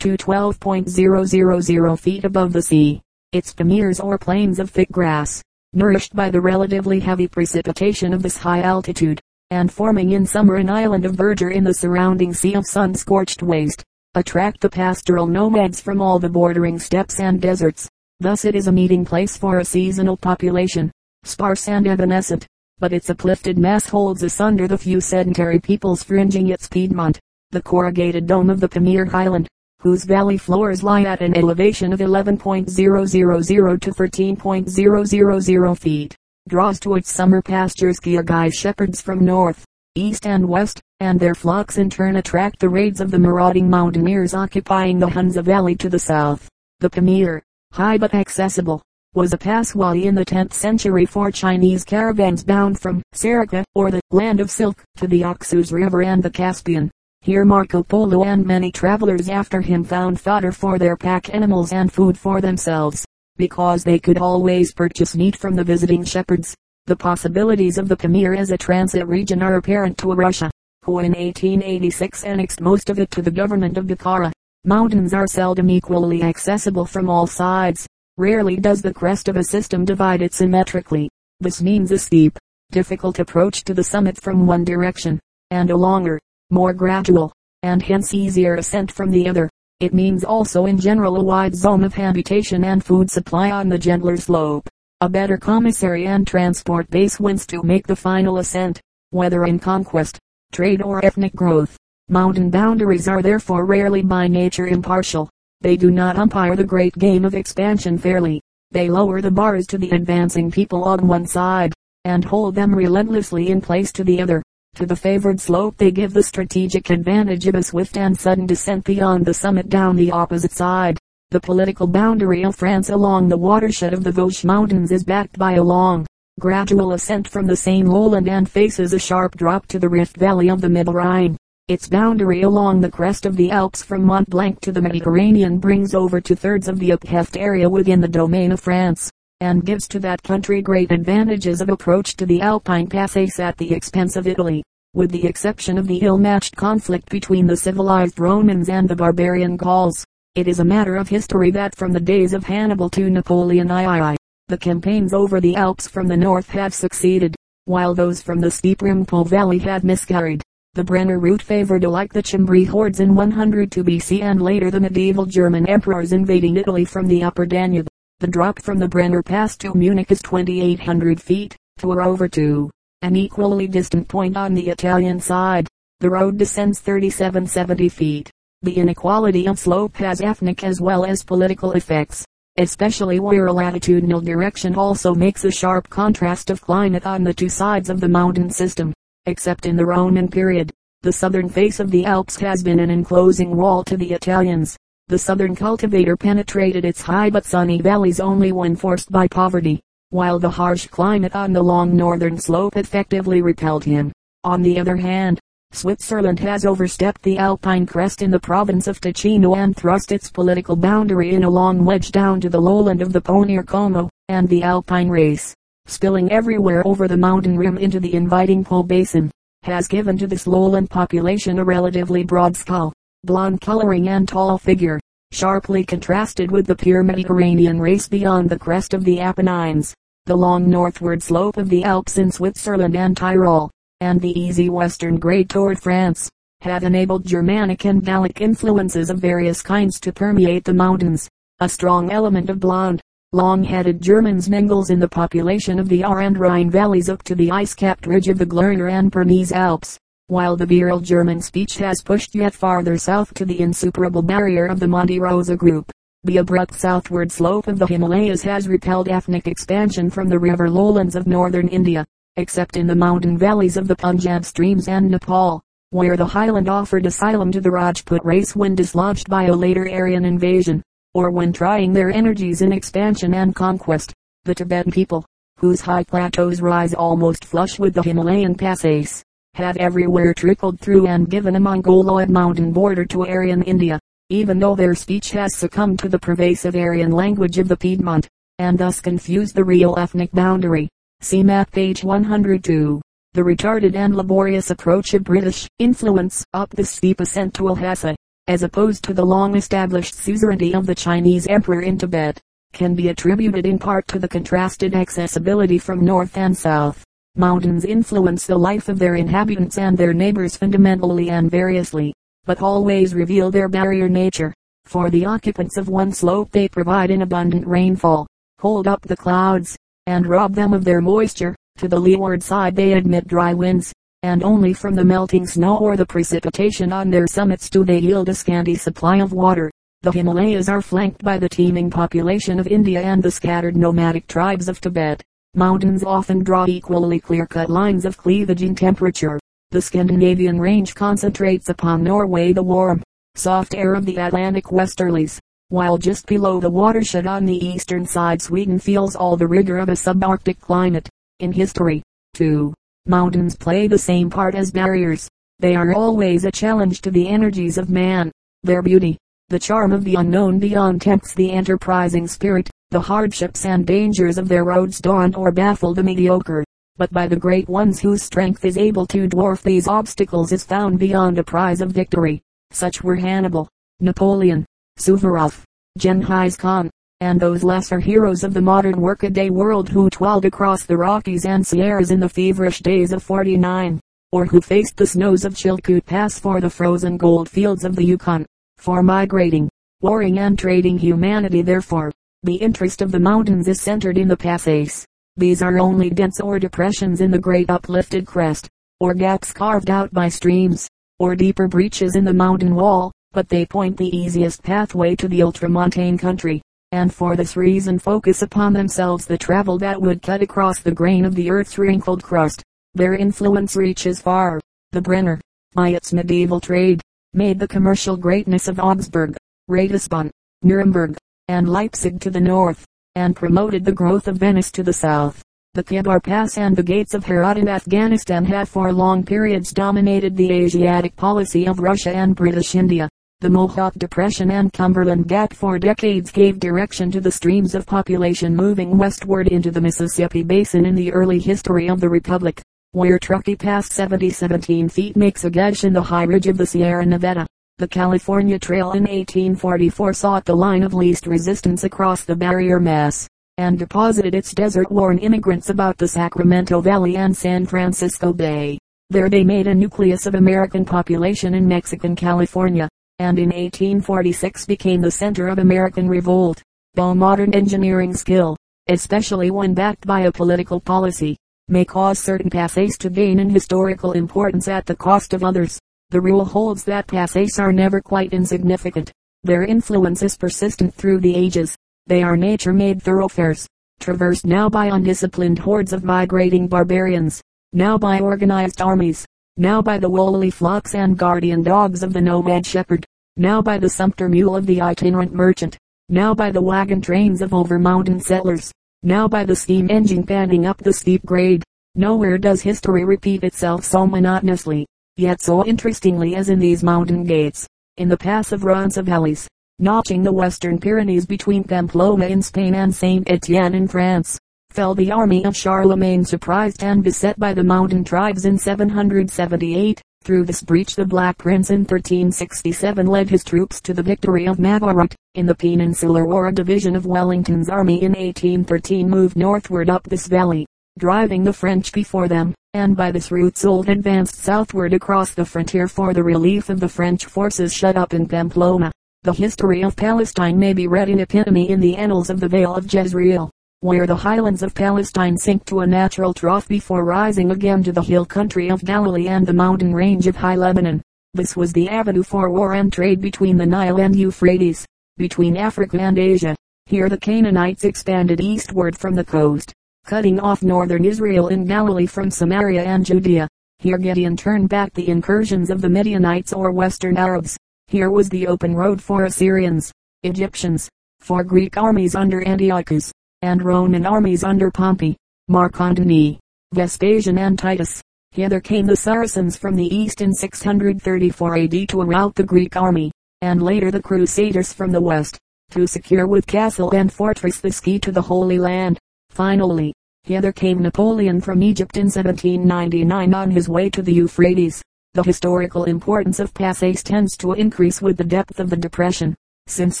to 0.00 0.16
12.000 0.16 2.00
feet 2.00 2.24
above 2.24 2.52
the 2.52 2.60
sea. 2.60 3.00
Its 3.30 3.54
pamirs 3.54 4.00
or 4.00 4.18
plains 4.18 4.58
of 4.58 4.70
thick 4.70 4.90
grass, 4.90 5.40
nourished 5.72 6.16
by 6.16 6.28
the 6.30 6.40
relatively 6.40 6.98
heavy 6.98 7.28
precipitation 7.28 8.12
of 8.12 8.24
this 8.24 8.36
high 8.36 8.62
altitude, 8.62 9.20
and 9.52 9.72
forming 9.72 10.10
in 10.10 10.26
summer 10.26 10.56
an 10.56 10.68
island 10.68 11.04
of 11.04 11.14
verdure 11.14 11.54
in 11.54 11.62
the 11.62 11.74
surrounding 11.74 12.34
sea 12.34 12.54
of 12.54 12.66
sun-scorched 12.66 13.40
waste, 13.40 13.84
attract 14.16 14.60
the 14.60 14.68
pastoral 14.68 15.28
nomads 15.28 15.80
from 15.80 16.02
all 16.02 16.18
the 16.18 16.28
bordering 16.28 16.76
steppes 16.76 17.20
and 17.20 17.40
deserts. 17.40 17.88
Thus 18.18 18.44
it 18.44 18.56
is 18.56 18.66
a 18.66 18.72
meeting 18.72 19.04
place 19.04 19.36
for 19.36 19.60
a 19.60 19.64
seasonal 19.64 20.16
population, 20.16 20.90
sparse 21.22 21.68
and 21.68 21.86
evanescent, 21.86 22.48
but 22.80 22.92
its 22.92 23.10
uplifted 23.10 23.58
mass 23.58 23.88
holds 23.88 24.22
asunder 24.22 24.66
the 24.66 24.76
few 24.76 25.00
sedentary 25.00 25.60
peoples 25.60 26.02
fringing 26.02 26.48
its 26.48 26.66
Piedmont. 26.66 27.20
The 27.52 27.62
corrugated 27.62 28.26
dome 28.26 28.48
of 28.48 28.60
the 28.60 28.68
Pamir 28.68 29.04
Highland, 29.04 29.46
whose 29.80 30.04
valley 30.04 30.38
floors 30.38 30.82
lie 30.82 31.02
at 31.02 31.20
an 31.20 31.36
elevation 31.36 31.92
of 31.92 32.00
11.000 32.00 33.80
to 33.80 33.90
13.000 33.90 35.78
feet, 35.78 36.16
draws 36.48 36.80
to 36.80 36.94
its 36.94 37.12
summer 37.12 37.42
pastures 37.42 38.00
Kirghiz 38.00 38.54
shepherds 38.54 39.00
from 39.00 39.24
north, 39.24 39.64
east 39.94 40.26
and 40.26 40.48
west, 40.48 40.80
and 41.00 41.18
their 41.18 41.34
flocks 41.34 41.78
in 41.78 41.90
turn 41.90 42.16
attract 42.16 42.60
the 42.60 42.68
raids 42.68 43.00
of 43.00 43.10
the 43.10 43.18
marauding 43.18 43.68
mountaineers 43.68 44.34
occupying 44.34 44.98
the 44.98 45.08
Hunza 45.08 45.42
Valley 45.42 45.74
to 45.76 45.88
the 45.88 45.98
south. 45.98 46.48
The 46.78 46.90
Pamir, 46.90 47.42
high 47.72 47.98
but 47.98 48.14
accessible, 48.14 48.82
was 49.12 49.32
a 49.32 49.38
passway 49.38 50.04
in 50.04 50.14
the 50.14 50.24
10th 50.24 50.52
century 50.52 51.04
for 51.04 51.32
Chinese 51.32 51.82
caravans 51.82 52.44
bound 52.44 52.78
from 52.78 53.02
Serica, 53.12 53.64
or 53.74 53.90
the 53.90 54.00
land 54.12 54.38
of 54.38 54.52
silk, 54.52 54.84
to 54.98 55.08
the 55.08 55.24
Oxus 55.24 55.72
River 55.72 56.02
and 56.02 56.22
the 56.22 56.30
Caspian. 56.30 56.92
Here 57.22 57.44
Marco 57.44 57.82
Polo 57.82 58.22
and 58.22 58.46
many 58.46 58.70
travelers 58.70 59.28
after 59.28 59.60
him 59.60 59.82
found 59.82 60.20
fodder 60.20 60.52
for 60.52 60.78
their 60.78 60.96
pack 60.96 61.34
animals 61.34 61.72
and 61.72 61.92
food 61.92 62.16
for 62.16 62.40
themselves, 62.40 63.04
because 63.36 63.82
they 63.82 63.98
could 63.98 64.18
always 64.18 64.72
purchase 64.72 65.16
meat 65.16 65.34
from 65.34 65.56
the 65.56 65.64
visiting 65.64 66.04
shepherds. 66.04 66.54
The 66.86 66.94
possibilities 66.94 67.78
of 67.78 67.88
the 67.88 67.96
Pamir 67.96 68.34
as 68.34 68.52
a 68.52 68.56
transit 68.56 69.08
region 69.08 69.42
are 69.42 69.56
apparent 69.56 69.98
to 69.98 70.12
Russia, 70.12 70.52
who 70.84 71.00
in 71.00 71.14
1886 71.14 72.22
annexed 72.22 72.60
most 72.60 72.88
of 72.88 73.00
it 73.00 73.10
to 73.10 73.22
the 73.22 73.30
government 73.32 73.76
of 73.76 73.86
Bukhara. 73.86 74.30
Mountains 74.64 75.12
are 75.12 75.26
seldom 75.26 75.68
equally 75.68 76.22
accessible 76.22 76.86
from 76.86 77.10
all 77.10 77.26
sides. 77.26 77.88
Rarely 78.20 78.56
does 78.56 78.82
the 78.82 78.92
crest 78.92 79.28
of 79.28 79.38
a 79.38 79.44
system 79.44 79.86
divide 79.86 80.20
it 80.20 80.34
symmetrically. 80.34 81.08
This 81.40 81.62
means 81.62 81.90
a 81.90 81.96
steep, 81.96 82.38
difficult 82.70 83.18
approach 83.18 83.64
to 83.64 83.72
the 83.72 83.82
summit 83.82 84.20
from 84.20 84.46
one 84.46 84.62
direction, 84.62 85.18
and 85.50 85.70
a 85.70 85.76
longer, 85.78 86.20
more 86.50 86.74
gradual, 86.74 87.32
and 87.62 87.80
hence 87.82 88.12
easier 88.12 88.56
ascent 88.56 88.92
from 88.92 89.10
the 89.10 89.26
other. 89.26 89.48
It 89.80 89.94
means 89.94 90.22
also 90.22 90.66
in 90.66 90.76
general 90.76 91.16
a 91.16 91.24
wide 91.24 91.54
zone 91.54 91.82
of 91.82 91.94
habitation 91.94 92.62
and 92.64 92.84
food 92.84 93.10
supply 93.10 93.52
on 93.52 93.70
the 93.70 93.78
gentler 93.78 94.18
slope. 94.18 94.68
A 95.00 95.08
better 95.08 95.38
commissary 95.38 96.06
and 96.06 96.26
transport 96.26 96.90
base 96.90 97.18
whence 97.18 97.46
to 97.46 97.62
make 97.62 97.86
the 97.86 97.96
final 97.96 98.36
ascent, 98.36 98.82
whether 99.12 99.46
in 99.46 99.58
conquest, 99.58 100.18
trade 100.52 100.82
or 100.82 101.02
ethnic 101.02 101.34
growth. 101.34 101.74
Mountain 102.10 102.50
boundaries 102.50 103.08
are 103.08 103.22
therefore 103.22 103.64
rarely 103.64 104.02
by 104.02 104.28
nature 104.28 104.66
impartial. 104.66 105.30
They 105.62 105.76
do 105.76 105.90
not 105.90 106.16
umpire 106.16 106.56
the 106.56 106.64
great 106.64 106.94
game 106.94 107.24
of 107.24 107.34
expansion 107.34 107.98
fairly. 107.98 108.40
They 108.70 108.88
lower 108.88 109.20
the 109.20 109.30
bars 109.30 109.66
to 109.68 109.78
the 109.78 109.90
advancing 109.90 110.50
people 110.50 110.84
on 110.84 111.06
one 111.06 111.26
side, 111.26 111.74
and 112.04 112.24
hold 112.24 112.54
them 112.54 112.74
relentlessly 112.74 113.50
in 113.50 113.60
place 113.60 113.92
to 113.92 114.04
the 114.04 114.22
other. 114.22 114.42
To 114.76 114.86
the 114.86 114.96
favored 114.96 115.40
slope 115.40 115.76
they 115.76 115.90
give 115.90 116.14
the 116.14 116.22
strategic 116.22 116.88
advantage 116.88 117.46
of 117.46 117.56
a 117.56 117.62
swift 117.62 117.98
and 117.98 118.18
sudden 118.18 118.46
descent 118.46 118.84
beyond 118.84 119.26
the 119.26 119.34
summit 119.34 119.68
down 119.68 119.96
the 119.96 120.12
opposite 120.12 120.52
side. 120.52 120.98
The 121.30 121.40
political 121.40 121.86
boundary 121.86 122.42
of 122.42 122.56
France 122.56 122.88
along 122.88 123.28
the 123.28 123.36
watershed 123.36 123.92
of 123.92 124.02
the 124.02 124.12
Vosges 124.12 124.44
Mountains 124.44 124.90
is 124.90 125.04
backed 125.04 125.38
by 125.38 125.52
a 125.54 125.62
long, 125.62 126.06
gradual 126.38 126.92
ascent 126.92 127.28
from 127.28 127.46
the 127.46 127.56
Seine 127.56 127.86
lowland 127.86 128.28
and 128.28 128.48
faces 128.48 128.94
a 128.94 128.98
sharp 128.98 129.36
drop 129.36 129.66
to 129.66 129.78
the 129.78 129.88
Rift 129.88 130.16
Valley 130.16 130.48
of 130.48 130.62
the 130.62 130.70
Middle 130.70 130.94
Rhine. 130.94 131.36
Its 131.70 131.86
boundary 131.86 132.42
along 132.42 132.80
the 132.80 132.90
crest 132.90 133.24
of 133.24 133.36
the 133.36 133.52
Alps 133.52 133.80
from 133.80 134.02
Mont 134.02 134.28
Blanc 134.28 134.60
to 134.60 134.72
the 134.72 134.82
Mediterranean 134.82 135.60
brings 135.60 135.94
over 135.94 136.20
two-thirds 136.20 136.66
of 136.66 136.80
the 136.80 136.90
Upheft 136.90 137.36
area 137.36 137.70
within 137.70 138.00
the 138.00 138.08
domain 138.08 138.50
of 138.50 138.58
France, 138.58 139.08
and 139.40 139.64
gives 139.64 139.86
to 139.86 140.00
that 140.00 140.20
country 140.24 140.62
great 140.62 140.90
advantages 140.90 141.60
of 141.60 141.68
approach 141.68 142.16
to 142.16 142.26
the 142.26 142.40
Alpine 142.40 142.88
passes 142.88 143.38
at 143.38 143.56
the 143.56 143.72
expense 143.72 144.16
of 144.16 144.26
Italy 144.26 144.64
with 144.94 145.12
the 145.12 145.24
exception 145.24 145.78
of 145.78 145.86
the 145.86 145.98
ill-matched 145.98 146.56
conflict 146.56 147.08
between 147.08 147.46
the 147.46 147.56
civilized 147.56 148.18
Romans 148.18 148.68
and 148.68 148.88
the 148.88 148.96
barbarian 148.96 149.56
Gauls. 149.56 150.04
It 150.34 150.48
is 150.48 150.58
a 150.58 150.64
matter 150.64 150.96
of 150.96 151.08
history 151.08 151.52
that 151.52 151.76
from 151.76 151.92
the 151.92 152.00
days 152.00 152.32
of 152.32 152.42
Hannibal 152.42 152.90
to 152.90 153.08
Napoleon 153.08 153.70
II, 153.70 154.16
the 154.48 154.58
campaigns 154.58 155.14
over 155.14 155.40
the 155.40 155.54
Alps 155.54 155.86
from 155.86 156.08
the 156.08 156.16
north 156.16 156.48
have 156.48 156.74
succeeded, 156.74 157.36
while 157.66 157.94
those 157.94 158.20
from 158.20 158.40
the 158.40 158.50
steep 158.50 158.80
Rhimpol 158.80 159.28
valley 159.28 159.58
have 159.58 159.84
miscarried. 159.84 160.42
The 160.74 160.84
Brenner 160.84 161.18
route 161.18 161.42
favored 161.42 161.82
alike 161.82 162.12
the 162.12 162.22
Cimbri 162.22 162.62
hordes 162.62 163.00
in 163.00 163.16
102 163.16 163.82
BC 163.82 164.22
and 164.22 164.40
later 164.40 164.70
the 164.70 164.78
medieval 164.78 165.26
German 165.26 165.68
emperors 165.68 166.12
invading 166.12 166.56
Italy 166.56 166.84
from 166.84 167.08
the 167.08 167.24
upper 167.24 167.44
Danube. 167.44 167.88
The 168.20 168.28
drop 168.28 168.62
from 168.62 168.78
the 168.78 168.86
Brenner 168.86 169.20
Pass 169.20 169.56
to 169.58 169.74
Munich 169.74 170.12
is 170.12 170.22
2800 170.22 171.20
feet, 171.20 171.56
to 171.78 171.90
or 171.90 172.02
over 172.02 172.28
2 172.28 172.70
an 173.02 173.16
equally 173.16 173.66
distant 173.66 174.06
point 174.06 174.36
on 174.36 174.54
the 174.54 174.68
Italian 174.68 175.18
side. 175.18 175.66
The 175.98 176.10
road 176.10 176.38
descends 176.38 176.78
3770 176.78 177.88
feet. 177.88 178.30
The 178.62 178.76
inequality 178.76 179.48
of 179.48 179.58
slope 179.58 179.96
has 179.96 180.20
ethnic 180.20 180.62
as 180.62 180.80
well 180.80 181.04
as 181.04 181.24
political 181.24 181.72
effects, 181.72 182.24
especially 182.58 183.18
where 183.18 183.50
latitudinal 183.50 184.20
direction 184.20 184.76
also 184.76 185.14
makes 185.16 185.44
a 185.44 185.50
sharp 185.50 185.88
contrast 185.88 186.48
of 186.48 186.60
climate 186.60 187.06
on 187.06 187.24
the 187.24 187.34
two 187.34 187.48
sides 187.48 187.90
of 187.90 188.00
the 188.00 188.08
mountain 188.08 188.50
system. 188.50 188.92
Except 189.26 189.66
in 189.66 189.76
the 189.76 189.86
Roman 189.86 190.28
period, 190.28 190.72
the 191.02 191.12
southern 191.12 191.48
face 191.48 191.80
of 191.80 191.90
the 191.90 192.04
Alps 192.04 192.36
has 192.40 192.62
been 192.62 192.80
an 192.80 192.90
enclosing 192.90 193.56
wall 193.56 193.84
to 193.84 193.96
the 193.96 194.12
Italians. 194.12 194.76
The 195.08 195.18
southern 195.18 195.54
cultivator 195.54 196.16
penetrated 196.16 196.84
its 196.84 197.02
high 197.02 197.30
but 197.30 197.44
sunny 197.44 197.80
valleys 197.80 198.20
only 198.20 198.52
when 198.52 198.76
forced 198.76 199.10
by 199.10 199.28
poverty 199.28 199.80
while 200.10 200.40
the 200.40 200.50
harsh 200.50 200.88
climate 200.88 201.36
on 201.36 201.52
the 201.52 201.62
long 201.62 201.96
northern 201.96 202.36
slope 202.36 202.76
effectively 202.76 203.42
repelled 203.42 203.84
him. 203.84 204.10
On 204.42 204.60
the 204.60 204.80
other 204.80 204.96
hand, 204.96 205.38
Switzerland 205.70 206.40
has 206.40 206.66
overstepped 206.66 207.22
the 207.22 207.38
Alpine 207.38 207.86
crest 207.86 208.20
in 208.20 208.32
the 208.32 208.40
province 208.40 208.88
of 208.88 209.00
Ticino 209.00 209.54
and 209.54 209.76
thrust 209.76 210.10
its 210.10 210.28
political 210.28 210.74
boundary 210.74 211.34
in 211.34 211.44
a 211.44 211.50
long 211.50 211.84
wedge 211.84 212.10
down 212.10 212.40
to 212.40 212.48
the 212.48 212.60
lowland 212.60 213.02
of 213.02 213.12
the 213.12 213.20
Po 213.20 213.44
near 213.44 213.62
Como, 213.62 214.10
and 214.28 214.48
the 214.48 214.64
Alpine 214.64 215.08
race, 215.08 215.54
spilling 215.90 216.30
everywhere 216.30 216.86
over 216.86 217.08
the 217.08 217.16
mountain 217.16 217.56
rim 217.56 217.76
into 217.78 218.00
the 218.00 218.14
inviting 218.14 218.64
Po 218.64 218.82
basin, 218.82 219.30
has 219.62 219.88
given 219.88 220.16
to 220.18 220.26
this 220.26 220.46
lowland 220.46 220.88
population 220.90 221.58
a 221.58 221.64
relatively 221.64 222.24
broad 222.24 222.56
skull, 222.56 222.92
blond 223.24 223.60
coloring 223.60 224.08
and 224.08 224.26
tall 224.28 224.56
figure, 224.56 225.00
sharply 225.32 225.84
contrasted 225.84 226.50
with 226.50 226.66
the 226.66 226.76
pure 226.76 227.02
Mediterranean 227.02 227.80
race 227.80 228.08
beyond 228.08 228.48
the 228.48 228.58
crest 228.58 228.94
of 228.94 229.04
the 229.04 229.20
Apennines 229.20 229.94
the 230.26 230.36
long 230.36 230.70
northward 230.70 231.20
slope 231.22 231.56
of 231.56 231.68
the 231.68 231.82
Alps 231.82 232.16
in 232.16 232.30
Switzerland 232.30 232.94
and 232.94 233.16
Tyrol, 233.16 233.68
and 234.00 234.20
the 234.20 234.38
easy 234.38 234.68
western 234.68 235.18
grade 235.18 235.50
toward 235.50 235.80
France, 235.80 236.30
have 236.60 236.84
enabled 236.84 237.26
Germanic 237.26 237.84
and 237.84 238.04
Gallic 238.04 238.40
influences 238.40 239.10
of 239.10 239.18
various 239.18 239.60
kinds 239.60 239.98
to 239.98 240.12
permeate 240.12 240.62
the 240.62 240.72
mountains. 240.72 241.28
A 241.58 241.68
strong 241.68 242.12
element 242.12 242.48
of 242.48 242.60
blonde, 242.60 243.00
long-headed 243.32 244.02
Germans 244.02 244.50
mingles 244.50 244.90
in 244.90 244.98
the 244.98 245.06
population 245.06 245.78
of 245.78 245.88
the 245.88 246.02
Aar 246.02 246.22
and 246.22 246.36
Rhine 246.36 246.68
valleys 246.68 247.08
up 247.08 247.22
to 247.22 247.36
the 247.36 247.52
ice-capped 247.52 248.04
ridge 248.04 248.26
of 248.26 248.38
the 248.38 248.44
Glarner 248.44 248.90
and 248.90 249.08
Bernese 249.08 249.54
Alps, 249.54 249.96
while 250.26 250.56
the 250.56 250.66
virile 250.66 250.98
German 250.98 251.40
speech 251.40 251.76
has 251.76 252.02
pushed 252.02 252.34
yet 252.34 252.52
farther 252.52 252.98
south 252.98 253.32
to 253.34 253.44
the 253.44 253.60
insuperable 253.60 254.22
barrier 254.22 254.66
of 254.66 254.80
the 254.80 254.88
Monte 254.88 255.20
Rosa 255.20 255.54
group. 255.54 255.92
The 256.24 256.38
abrupt 256.38 256.74
southward 256.74 257.30
slope 257.30 257.68
of 257.68 257.78
the 257.78 257.86
Himalayas 257.86 258.42
has 258.42 258.66
repelled 258.66 259.08
ethnic 259.08 259.46
expansion 259.46 260.10
from 260.10 260.28
the 260.28 260.40
river 260.40 260.68
lowlands 260.68 261.14
of 261.14 261.28
northern 261.28 261.68
India, 261.68 262.04
except 262.34 262.76
in 262.76 262.88
the 262.88 262.96
mountain 262.96 263.38
valleys 263.38 263.76
of 263.76 263.86
the 263.86 263.94
Punjab 263.94 264.44
streams 264.44 264.88
and 264.88 265.08
Nepal, 265.08 265.62
where 265.90 266.16
the 266.16 266.26
highland 266.26 266.68
offered 266.68 267.06
asylum 267.06 267.52
to 267.52 267.60
the 267.60 267.70
Rajput 267.70 268.24
race 268.24 268.56
when 268.56 268.74
dislodged 268.74 269.30
by 269.30 269.44
a 269.44 269.54
later 269.54 269.88
Aryan 269.88 270.24
invasion, 270.24 270.82
or 271.14 271.30
when 271.30 271.52
trying 271.52 271.92
their 271.92 272.10
energies 272.10 272.62
in 272.62 272.72
expansion 272.72 273.34
and 273.34 273.54
conquest. 273.54 274.12
The 274.44 274.54
Tibetan 274.54 274.92
people, 274.92 275.24
whose 275.58 275.80
high 275.80 276.04
plateaus 276.04 276.60
rise 276.60 276.94
almost 276.94 277.44
flush 277.44 277.78
with 277.78 277.94
the 277.94 278.02
Himalayan 278.02 278.54
passes, 278.54 279.22
have 279.54 279.76
everywhere 279.76 280.34
trickled 280.34 280.80
through 280.80 281.06
and 281.06 281.28
given 281.28 281.56
a 281.56 281.60
Mongoloid 281.60 282.30
mountain 282.30 282.72
border 282.72 283.04
to 283.06 283.26
Aryan 283.26 283.62
India 283.62 283.98
even 284.30 284.60
though 284.60 284.76
their 284.76 284.94
speech 284.94 285.32
has 285.32 285.56
succumbed 285.56 285.98
to 285.98 286.08
the 286.08 286.18
pervasive 286.18 286.76
Aryan 286.76 287.10
language 287.10 287.58
of 287.58 287.66
the 287.66 287.76
Piedmont, 287.76 288.28
and 288.60 288.78
thus 288.78 289.00
confused 289.00 289.56
the 289.56 289.64
real 289.64 289.98
ethnic 289.98 290.30
boundary. 290.30 290.88
See 291.20 291.42
map 291.42 291.72
page 291.72 292.04
102. 292.04 293.00
The 293.32 293.40
retarded 293.40 293.96
and 293.96 294.14
laborious 294.14 294.70
approach 294.70 295.14
of 295.14 295.24
British 295.24 295.66
influence 295.80 296.44
up 296.54 296.70
the 296.70 296.84
steep 296.84 297.18
ascent 297.18 297.54
to 297.54 297.64
Lhasa, 297.64 298.14
as 298.48 298.62
opposed 298.62 299.04
to 299.04 299.14
the 299.14 299.24
long 299.24 299.56
established 299.56 300.14
suzerainty 300.14 300.74
of 300.74 300.86
the 300.86 300.94
Chinese 300.94 301.46
emperor 301.46 301.82
in 301.82 301.98
Tibet, 301.98 302.40
can 302.72 302.94
be 302.94 303.08
attributed 303.08 303.66
in 303.66 303.78
part 303.78 304.06
to 304.08 304.18
the 304.18 304.28
contrasted 304.28 304.94
accessibility 304.94 305.78
from 305.78 306.04
north 306.04 306.36
and 306.36 306.56
south. 306.56 307.04
Mountains 307.36 307.84
influence 307.84 308.46
the 308.46 308.58
life 308.58 308.88
of 308.88 308.98
their 308.98 309.14
inhabitants 309.14 309.78
and 309.78 309.96
their 309.96 310.12
neighbors 310.12 310.56
fundamentally 310.56 311.30
and 311.30 311.50
variously 311.50 312.12
but 312.50 312.62
always 312.62 313.14
reveal 313.14 313.50
their 313.50 313.68
barrier 313.68 314.08
nature. 314.08 314.52
For 314.84 315.10
the 315.10 315.24
occupants 315.24 315.76
of 315.76 315.88
one 315.88 316.12
slope 316.12 316.50
they 316.50 316.68
provide 316.68 317.10
an 317.10 317.22
abundant 317.22 317.66
rainfall, 317.66 318.26
hold 318.58 318.88
up 318.88 319.02
the 319.02 319.16
clouds, 319.16 319.76
and 320.06 320.26
rob 320.26 320.54
them 320.54 320.72
of 320.72 320.84
their 320.84 321.00
moisture. 321.00 321.54
To 321.78 321.88
the 321.88 322.00
leeward 322.00 322.42
side 322.42 322.74
they 322.76 322.94
admit 322.94 323.28
dry 323.28 323.54
winds, 323.54 323.92
and 324.22 324.42
only 324.42 324.72
from 324.72 324.94
the 324.94 325.04
melting 325.04 325.46
snow 325.46 325.78
or 325.78 325.96
the 325.96 326.04
precipitation 326.04 326.92
on 326.92 327.10
their 327.10 327.26
summits 327.26 327.70
do 327.70 327.84
they 327.84 327.98
yield 327.98 328.28
a 328.28 328.34
scanty 328.34 328.74
supply 328.74 329.16
of 329.16 329.32
water. 329.32 329.70
The 330.02 330.12
Himalayas 330.12 330.68
are 330.68 330.82
flanked 330.82 331.24
by 331.24 331.38
the 331.38 331.48
teeming 331.48 331.90
population 331.90 332.58
of 332.58 332.66
India 332.66 333.00
and 333.00 333.22
the 333.22 333.30
scattered 333.30 333.76
nomadic 333.76 334.26
tribes 334.26 334.68
of 334.68 334.80
Tibet. 334.80 335.22
Mountains 335.54 336.04
often 336.04 336.44
draw 336.44 336.66
equally 336.66 337.18
clear-cut 337.18 337.68
lines 337.68 338.04
of 338.04 338.16
cleavage 338.16 338.62
in 338.62 338.74
temperature. 338.74 339.38
The 339.70 339.82
Scandinavian 339.82 340.60
range 340.60 340.94
concentrates 340.94 341.68
upon 341.68 342.02
Norway 342.02 342.52
the 342.52 342.62
warm, 342.62 343.02
soft 343.34 343.74
air 343.74 343.94
of 343.94 344.04
the 344.04 344.16
Atlantic 344.16 344.66
westerlies, 344.66 345.38
while 345.68 345.96
just 345.98 346.26
below 346.26 346.60
the 346.60 346.70
watershed 346.70 347.26
on 347.26 347.44
the 347.44 347.66
eastern 347.66 348.06
side 348.06 348.42
Sweden 348.42 348.78
feels 348.78 349.16
all 349.16 349.36
the 349.36 349.46
rigor 349.46 349.78
of 349.78 349.88
a 349.88 349.92
subarctic 349.92 350.60
climate. 350.60 351.08
In 351.38 351.52
history, 351.52 352.02
too, 352.34 352.74
mountains 353.06 353.56
play 353.56 353.86
the 353.86 353.98
same 353.98 354.30
part 354.30 354.54
as 354.54 354.70
barriers. 354.70 355.28
They 355.58 355.74
are 355.74 355.94
always 355.94 356.44
a 356.44 356.50
challenge 356.52 357.00
to 357.02 357.10
the 357.10 357.28
energies 357.28 357.78
of 357.78 357.90
man. 357.90 358.30
Their 358.62 358.82
beauty, 358.82 359.18
the 359.48 359.58
charm 359.58 359.92
of 359.92 360.04
the 360.04 360.16
unknown 360.16 360.58
beyond 360.58 361.02
tempts 361.02 361.34
the 361.34 361.52
enterprising 361.52 362.26
spirit. 362.26 362.70
The 362.90 363.00
hardships 363.00 363.64
and 363.64 363.86
dangers 363.86 364.38
of 364.38 364.48
their 364.48 364.64
roads 364.64 365.00
daunt 365.00 365.36
or 365.36 365.52
baffle 365.52 365.94
the 365.94 366.02
mediocre 366.02 366.64
but 367.00 367.10
by 367.14 367.26
the 367.26 367.34
great 367.34 367.66
ones 367.66 367.98
whose 367.98 368.22
strength 368.22 368.62
is 368.62 368.76
able 368.76 369.06
to 369.06 369.26
dwarf 369.26 369.62
these 369.62 369.88
obstacles 369.88 370.52
is 370.52 370.62
found 370.62 370.98
beyond 370.98 371.38
a 371.38 371.42
prize 371.42 371.80
of 371.80 371.90
victory. 371.90 372.42
Such 372.72 373.02
were 373.02 373.16
Hannibal, 373.16 373.70
Napoleon, 374.00 374.66
Suvorov, 374.98 375.62
Genghis 375.96 376.58
Khan, 376.58 376.90
and 377.20 377.38
those 377.38 377.62
lesser 377.62 377.98
heroes 377.98 378.44
of 378.44 378.54
the 378.54 378.60
modern 378.60 379.00
workaday 379.00 379.50
world 379.50 379.88
who 379.88 380.10
toiled 380.10 380.44
across 380.44 380.84
the 380.84 380.96
Rockies 380.96 381.44
and 381.44 381.66
Sierras 381.66 382.10
in 382.10 382.20
the 382.20 382.28
feverish 382.28 382.80
days 382.80 383.12
of 383.12 383.22
49, 383.22 384.00
or 384.32 384.44
who 384.44 384.60
faced 384.60 384.96
the 384.96 385.06
snows 385.06 385.44
of 385.44 385.54
Chilkoot 385.54 386.04
Pass 386.06 386.38
for 386.38 386.60
the 386.60 386.70
frozen 386.70 387.16
gold 387.16 387.48
fields 387.48 387.84
of 387.84 387.96
the 387.96 388.04
Yukon. 388.04 388.46
For 388.78 389.02
migrating, 389.02 389.68
warring 390.00 390.38
and 390.38 390.58
trading 390.58 390.98
humanity 390.98 391.62
therefore, 391.62 392.12
the 392.42 392.56
interest 392.56 393.02
of 393.02 393.12
the 393.12 393.20
mountains 393.20 393.68
is 393.68 393.80
centered 393.80 394.18
in 394.18 394.28
the 394.28 394.36
passes 394.36 395.06
these 395.40 395.62
are 395.62 395.78
only 395.78 396.10
dents 396.10 396.38
or 396.38 396.58
depressions 396.58 397.22
in 397.22 397.30
the 397.30 397.38
great 397.38 397.70
uplifted 397.70 398.26
crest, 398.26 398.68
or 398.98 399.14
gaps 399.14 399.54
carved 399.54 399.88
out 399.88 400.12
by 400.12 400.28
streams, 400.28 400.86
or 401.18 401.34
deeper 401.34 401.66
breaches 401.66 402.14
in 402.14 402.24
the 402.24 402.34
mountain 402.34 402.74
wall, 402.74 403.10
but 403.32 403.48
they 403.48 403.64
point 403.64 403.96
the 403.96 404.14
easiest 404.14 404.62
pathway 404.62 405.16
to 405.16 405.28
the 405.28 405.40
ultramontane 405.40 406.18
country, 406.18 406.60
and 406.92 407.12
for 407.12 407.36
this 407.36 407.56
reason 407.56 407.98
focus 407.98 408.42
upon 408.42 408.72
themselves 408.72 409.26
the 409.26 409.38
travel 409.38 409.78
that 409.78 410.00
would 410.00 410.22
cut 410.22 410.42
across 410.42 410.80
the 410.80 410.92
grain 410.92 411.24
of 411.24 411.34
the 411.34 411.50
earth's 411.50 411.78
wrinkled 411.78 412.22
crust. 412.22 412.62
Their 412.94 413.14
influence 413.14 413.76
reaches 413.76 414.20
far. 414.20 414.60
The 414.92 415.00
Brenner, 415.00 415.40
by 415.74 415.90
its 415.90 416.12
medieval 416.12 416.60
trade, 416.60 417.00
made 417.32 417.58
the 417.58 417.68
commercial 417.68 418.16
greatness 418.16 418.66
of 418.66 418.80
Augsburg, 418.80 419.36
Ratisbon, 419.70 420.30
Nuremberg, 420.62 421.16
and 421.48 421.68
Leipzig 421.68 422.20
to 422.20 422.30
the 422.30 422.40
north 422.40 422.86
and 423.16 423.34
promoted 423.36 423.84
the 423.84 423.92
growth 423.92 424.28
of 424.28 424.38
Venice 424.38 424.70
to 424.72 424.82
the 424.82 424.92
south. 424.92 425.42
The 425.74 425.84
Khyber 425.84 426.20
Pass 426.22 426.58
and 426.58 426.74
the 426.74 426.82
gates 426.82 427.12
of 427.12 427.24
Herat 427.24 427.58
in 427.58 427.68
Afghanistan 427.68 428.44
have 428.46 428.68
for 428.68 428.92
long 428.92 429.24
periods 429.24 429.72
dominated 429.72 430.36
the 430.36 430.50
Asiatic 430.50 431.14
policy 431.16 431.66
of 431.66 431.80
Russia 431.80 432.10
and 432.10 432.34
British 432.34 432.74
India. 432.74 433.09
The 433.42 433.48
Mohawk 433.48 433.94
Depression 433.94 434.50
and 434.50 434.70
Cumberland 434.70 435.26
Gap 435.26 435.54
for 435.54 435.78
decades 435.78 436.30
gave 436.30 436.60
direction 436.60 437.10
to 437.10 437.22
the 437.22 437.30
streams 437.30 437.74
of 437.74 437.86
population 437.86 438.54
moving 438.54 438.98
westward 438.98 439.48
into 439.48 439.70
the 439.70 439.80
Mississippi 439.80 440.42
Basin 440.42 440.84
in 440.84 440.94
the 440.94 441.10
early 441.10 441.38
history 441.38 441.88
of 441.88 442.00
the 442.00 442.08
Republic, 442.10 442.60
where 442.92 443.18
Truckee 443.18 443.56
Pass 443.56 443.90
70 443.94 444.28
17 444.28 444.90
feet 444.90 445.16
makes 445.16 445.44
a 445.44 445.50
gash 445.50 445.84
in 445.84 445.94
the 445.94 446.02
high 446.02 446.24
ridge 446.24 446.48
of 446.48 446.58
the 446.58 446.66
Sierra 446.66 447.06
Nevada. 447.06 447.46
The 447.78 447.88
California 447.88 448.58
Trail 448.58 448.92
in 448.92 449.04
1844 449.04 450.12
sought 450.12 450.44
the 450.44 450.54
line 450.54 450.82
of 450.82 450.92
least 450.92 451.26
resistance 451.26 451.84
across 451.84 452.26
the 452.26 452.36
barrier 452.36 452.78
mass, 452.78 453.26
and 453.56 453.78
deposited 453.78 454.34
its 454.34 454.52
desert-worn 454.52 455.16
immigrants 455.16 455.70
about 455.70 455.96
the 455.96 456.08
Sacramento 456.08 456.82
Valley 456.82 457.16
and 457.16 457.34
San 457.34 457.64
Francisco 457.64 458.34
Bay. 458.34 458.78
There 459.08 459.30
they 459.30 459.44
made 459.44 459.66
a 459.66 459.74
nucleus 459.74 460.26
of 460.26 460.34
American 460.34 460.84
population 460.84 461.54
in 461.54 461.66
Mexican 461.66 462.14
California 462.14 462.89
and 463.20 463.38
in 463.38 463.50
1846 463.50 464.64
became 464.64 465.02
the 465.02 465.10
center 465.10 465.48
of 465.48 465.58
American 465.58 466.08
revolt. 466.08 466.62
Though 466.94 467.14
modern 467.14 467.52
engineering 467.52 468.14
skill, 468.14 468.56
especially 468.88 469.50
when 469.50 469.74
backed 469.74 470.06
by 470.06 470.22
a 470.22 470.32
political 470.32 470.80
policy, 470.80 471.36
may 471.68 471.84
cause 471.84 472.18
certain 472.18 472.48
passes 472.48 472.96
to 472.96 473.10
gain 473.10 473.38
in 473.38 473.50
historical 473.50 474.12
importance 474.12 474.68
at 474.68 474.86
the 474.86 474.96
cost 474.96 475.34
of 475.34 475.44
others, 475.44 475.78
the 476.08 476.20
rule 476.20 476.46
holds 476.46 476.82
that 476.84 477.08
passes 477.08 477.58
are 477.58 477.74
never 477.74 478.00
quite 478.00 478.32
insignificant. 478.32 479.12
Their 479.42 479.64
influence 479.64 480.22
is 480.22 480.38
persistent 480.38 480.94
through 480.94 481.20
the 481.20 481.34
ages. 481.34 481.76
They 482.06 482.22
are 482.22 482.38
nature-made 482.38 483.02
thoroughfares, 483.02 483.68
traversed 484.00 484.46
now 484.46 484.70
by 484.70 484.86
undisciplined 484.86 485.58
hordes 485.58 485.92
of 485.92 486.04
migrating 486.04 486.68
barbarians, 486.68 487.42
now 487.74 487.98
by 487.98 488.18
organized 488.20 488.80
armies, 488.80 489.26
now 489.60 489.82
by 489.82 489.98
the 489.98 490.08
woolly 490.08 490.48
flocks 490.48 490.94
and 490.94 491.18
guardian 491.18 491.62
dogs 491.62 492.02
of 492.02 492.14
the 492.14 492.20
nomad 492.20 492.64
shepherd, 492.64 493.04
now 493.36 493.60
by 493.60 493.76
the 493.76 493.90
sumpter 493.90 494.26
mule 494.26 494.56
of 494.56 494.64
the 494.64 494.80
itinerant 494.80 495.34
merchant, 495.34 495.76
now 496.08 496.32
by 496.32 496.50
the 496.50 496.62
wagon 496.62 496.98
trains 496.98 497.42
of 497.42 497.52
over 497.52 497.78
mountain 497.78 498.18
settlers, 498.18 498.72
now 499.02 499.28
by 499.28 499.44
the 499.44 499.54
steam 499.54 499.90
engine 499.90 500.24
panning 500.24 500.64
up 500.64 500.78
the 500.78 500.90
steep 500.90 501.22
grade. 501.26 501.62
Nowhere 501.94 502.38
does 502.38 502.62
history 502.62 503.04
repeat 503.04 503.44
itself 503.44 503.84
so 503.84 504.06
monotonously, 504.06 504.86
yet 505.18 505.42
so 505.42 505.62
interestingly 505.66 506.36
as 506.36 506.48
in 506.48 506.58
these 506.58 506.82
mountain 506.82 507.24
gates, 507.24 507.68
in 507.98 508.08
the 508.08 508.16
pass 508.16 508.52
of 508.52 508.64
Roncesvalles, 508.64 509.46
notching 509.78 510.22
the 510.22 510.32
western 510.32 510.78
Pyrenees 510.78 511.26
between 511.26 511.64
Pamplona 511.64 512.28
in 512.28 512.40
Spain 512.40 512.74
and 512.74 512.94
Saint 512.94 513.28
Etienne 513.28 513.74
in 513.74 513.86
France 513.86 514.38
fell 514.72 514.94
the 514.94 515.10
army 515.10 515.44
of 515.44 515.56
Charlemagne 515.56 516.24
surprised 516.24 516.84
and 516.84 517.02
beset 517.02 517.38
by 517.38 517.52
the 517.52 517.64
mountain 517.64 518.04
tribes 518.04 518.44
in 518.44 518.56
778. 518.56 520.00
Through 520.22 520.44
this 520.44 520.62
breach 520.62 520.94
the 520.94 521.04
Black 521.04 521.38
Prince 521.38 521.70
in 521.70 521.80
1367 521.80 523.06
led 523.06 523.28
his 523.28 523.42
troops 523.42 523.80
to 523.80 523.92
the 523.92 524.02
victory 524.02 524.46
of 524.46 524.58
Mavarot. 524.58 525.14
In 525.34 525.46
the 525.46 525.54
Peninsular 525.54 526.24
War 526.24 526.48
a 526.48 526.52
division 526.52 526.94
of 526.94 527.06
Wellington's 527.06 527.68
army 527.68 528.02
in 528.02 528.12
1813 528.12 529.10
moved 529.10 529.36
northward 529.36 529.90
up 529.90 530.04
this 530.04 530.28
valley, 530.28 530.66
driving 530.98 531.42
the 531.42 531.52
French 531.52 531.92
before 531.92 532.28
them, 532.28 532.54
and 532.74 532.96
by 532.96 533.10
this 533.10 533.32
route 533.32 533.58
Soult 533.58 533.88
advanced 533.88 534.36
southward 534.36 534.92
across 534.92 535.34
the 535.34 535.44
frontier 535.44 535.88
for 535.88 536.14
the 536.14 536.22
relief 536.22 536.68
of 536.68 536.78
the 536.78 536.88
French 536.88 537.24
forces 537.24 537.72
shut 537.72 537.96
up 537.96 538.14
in 538.14 538.28
Pamplona. 538.28 538.92
The 539.22 539.32
history 539.32 539.82
of 539.82 539.96
Palestine 539.96 540.58
may 540.58 540.74
be 540.74 540.86
read 540.86 541.08
in 541.08 541.18
epitome 541.18 541.70
in 541.70 541.80
the 541.80 541.96
annals 541.96 542.30
of 542.30 542.38
the 542.38 542.48
Vale 542.48 542.76
of 542.76 542.92
Jezreel 542.92 543.50
where 543.82 544.06
the 544.06 544.14
highlands 544.14 544.62
of 544.62 544.74
Palestine 544.74 545.38
sink 545.38 545.64
to 545.64 545.80
a 545.80 545.86
natural 545.86 546.34
trough 546.34 546.68
before 546.68 547.02
rising 547.02 547.50
again 547.50 547.82
to 547.82 547.92
the 547.92 548.02
hill 548.02 548.26
country 548.26 548.68
of 548.68 548.84
Galilee 548.84 549.28
and 549.28 549.46
the 549.46 549.54
mountain 549.54 549.94
range 549.94 550.26
of 550.26 550.36
high 550.36 550.54
Lebanon. 550.54 551.00
This 551.32 551.56
was 551.56 551.72
the 551.72 551.88
avenue 551.88 552.22
for 552.22 552.50
war 552.50 552.74
and 552.74 552.92
trade 552.92 553.22
between 553.22 553.56
the 553.56 553.64
Nile 553.64 553.98
and 553.98 554.14
Euphrates, 554.14 554.84
between 555.16 555.56
Africa 555.56 555.98
and 555.98 556.18
Asia. 556.18 556.54
Here 556.84 557.08
the 557.08 557.16
Canaanites 557.16 557.84
expanded 557.84 558.38
eastward 558.42 558.98
from 558.98 559.14
the 559.14 559.24
coast, 559.24 559.72
cutting 560.04 560.38
off 560.38 560.62
northern 560.62 561.06
Israel 561.06 561.48
in 561.48 561.64
Galilee 561.64 562.04
from 562.04 562.30
Samaria 562.30 562.82
and 562.82 563.06
Judea. 563.06 563.48
Here 563.78 563.96
Gideon 563.96 564.36
turned 564.36 564.68
back 564.68 564.92
the 564.92 565.08
incursions 565.08 565.70
of 565.70 565.80
the 565.80 565.88
Midianites 565.88 566.52
or 566.52 566.70
Western 566.70 567.16
Arabs. 567.16 567.56
Here 567.86 568.10
was 568.10 568.28
the 568.28 568.46
open 568.46 568.74
road 568.74 569.00
for 569.00 569.24
Assyrians, 569.24 569.90
Egyptians, 570.22 570.86
for 571.20 571.42
Greek 571.42 571.78
armies 571.78 572.14
under 572.14 572.46
Antiochus, 572.46 573.10
and 573.42 573.62
Roman 573.62 574.04
armies 574.04 574.44
under 574.44 574.70
Pompey, 574.70 575.16
Mark 575.48 575.80
Antony, 575.80 576.38
Vespasian 576.74 577.38
and 577.38 577.58
Titus. 577.58 578.02
Hither 578.32 578.60
came 578.60 578.86
the 578.86 578.94
Saracens 578.94 579.56
from 579.56 579.74
the 579.74 579.94
east 579.94 580.20
in 580.20 580.32
634 580.34 581.56
AD 581.56 581.88
to 581.88 582.02
rout 582.02 582.34
the 582.34 582.44
Greek 582.44 582.76
army, 582.76 583.10
and 583.40 583.62
later 583.62 583.90
the 583.90 584.02
Crusaders 584.02 584.72
from 584.72 584.92
the 584.92 585.00
west, 585.00 585.38
to 585.70 585.86
secure 585.86 586.26
with 586.26 586.46
castle 586.46 586.90
and 586.90 587.12
fortress 587.12 587.60
the 587.60 587.70
key 587.70 587.98
to 587.98 588.12
the 588.12 588.22
Holy 588.22 588.58
Land. 588.58 588.98
Finally, 589.30 589.94
hither 590.24 590.52
came 590.52 590.82
Napoleon 590.82 591.40
from 591.40 591.62
Egypt 591.62 591.96
in 591.96 592.06
1799 592.06 593.34
on 593.34 593.50
his 593.50 593.68
way 593.68 593.88
to 593.88 594.02
the 594.02 594.12
Euphrates. 594.12 594.82
The 595.14 595.22
historical 595.22 595.84
importance 595.84 596.40
of 596.40 596.52
passes 596.52 597.02
tends 597.02 597.36
to 597.38 597.54
increase 597.54 598.02
with 598.02 598.16
the 598.18 598.24
depth 598.24 598.60
of 598.60 598.68
the 598.68 598.76
depression 598.76 599.34
since 599.70 600.00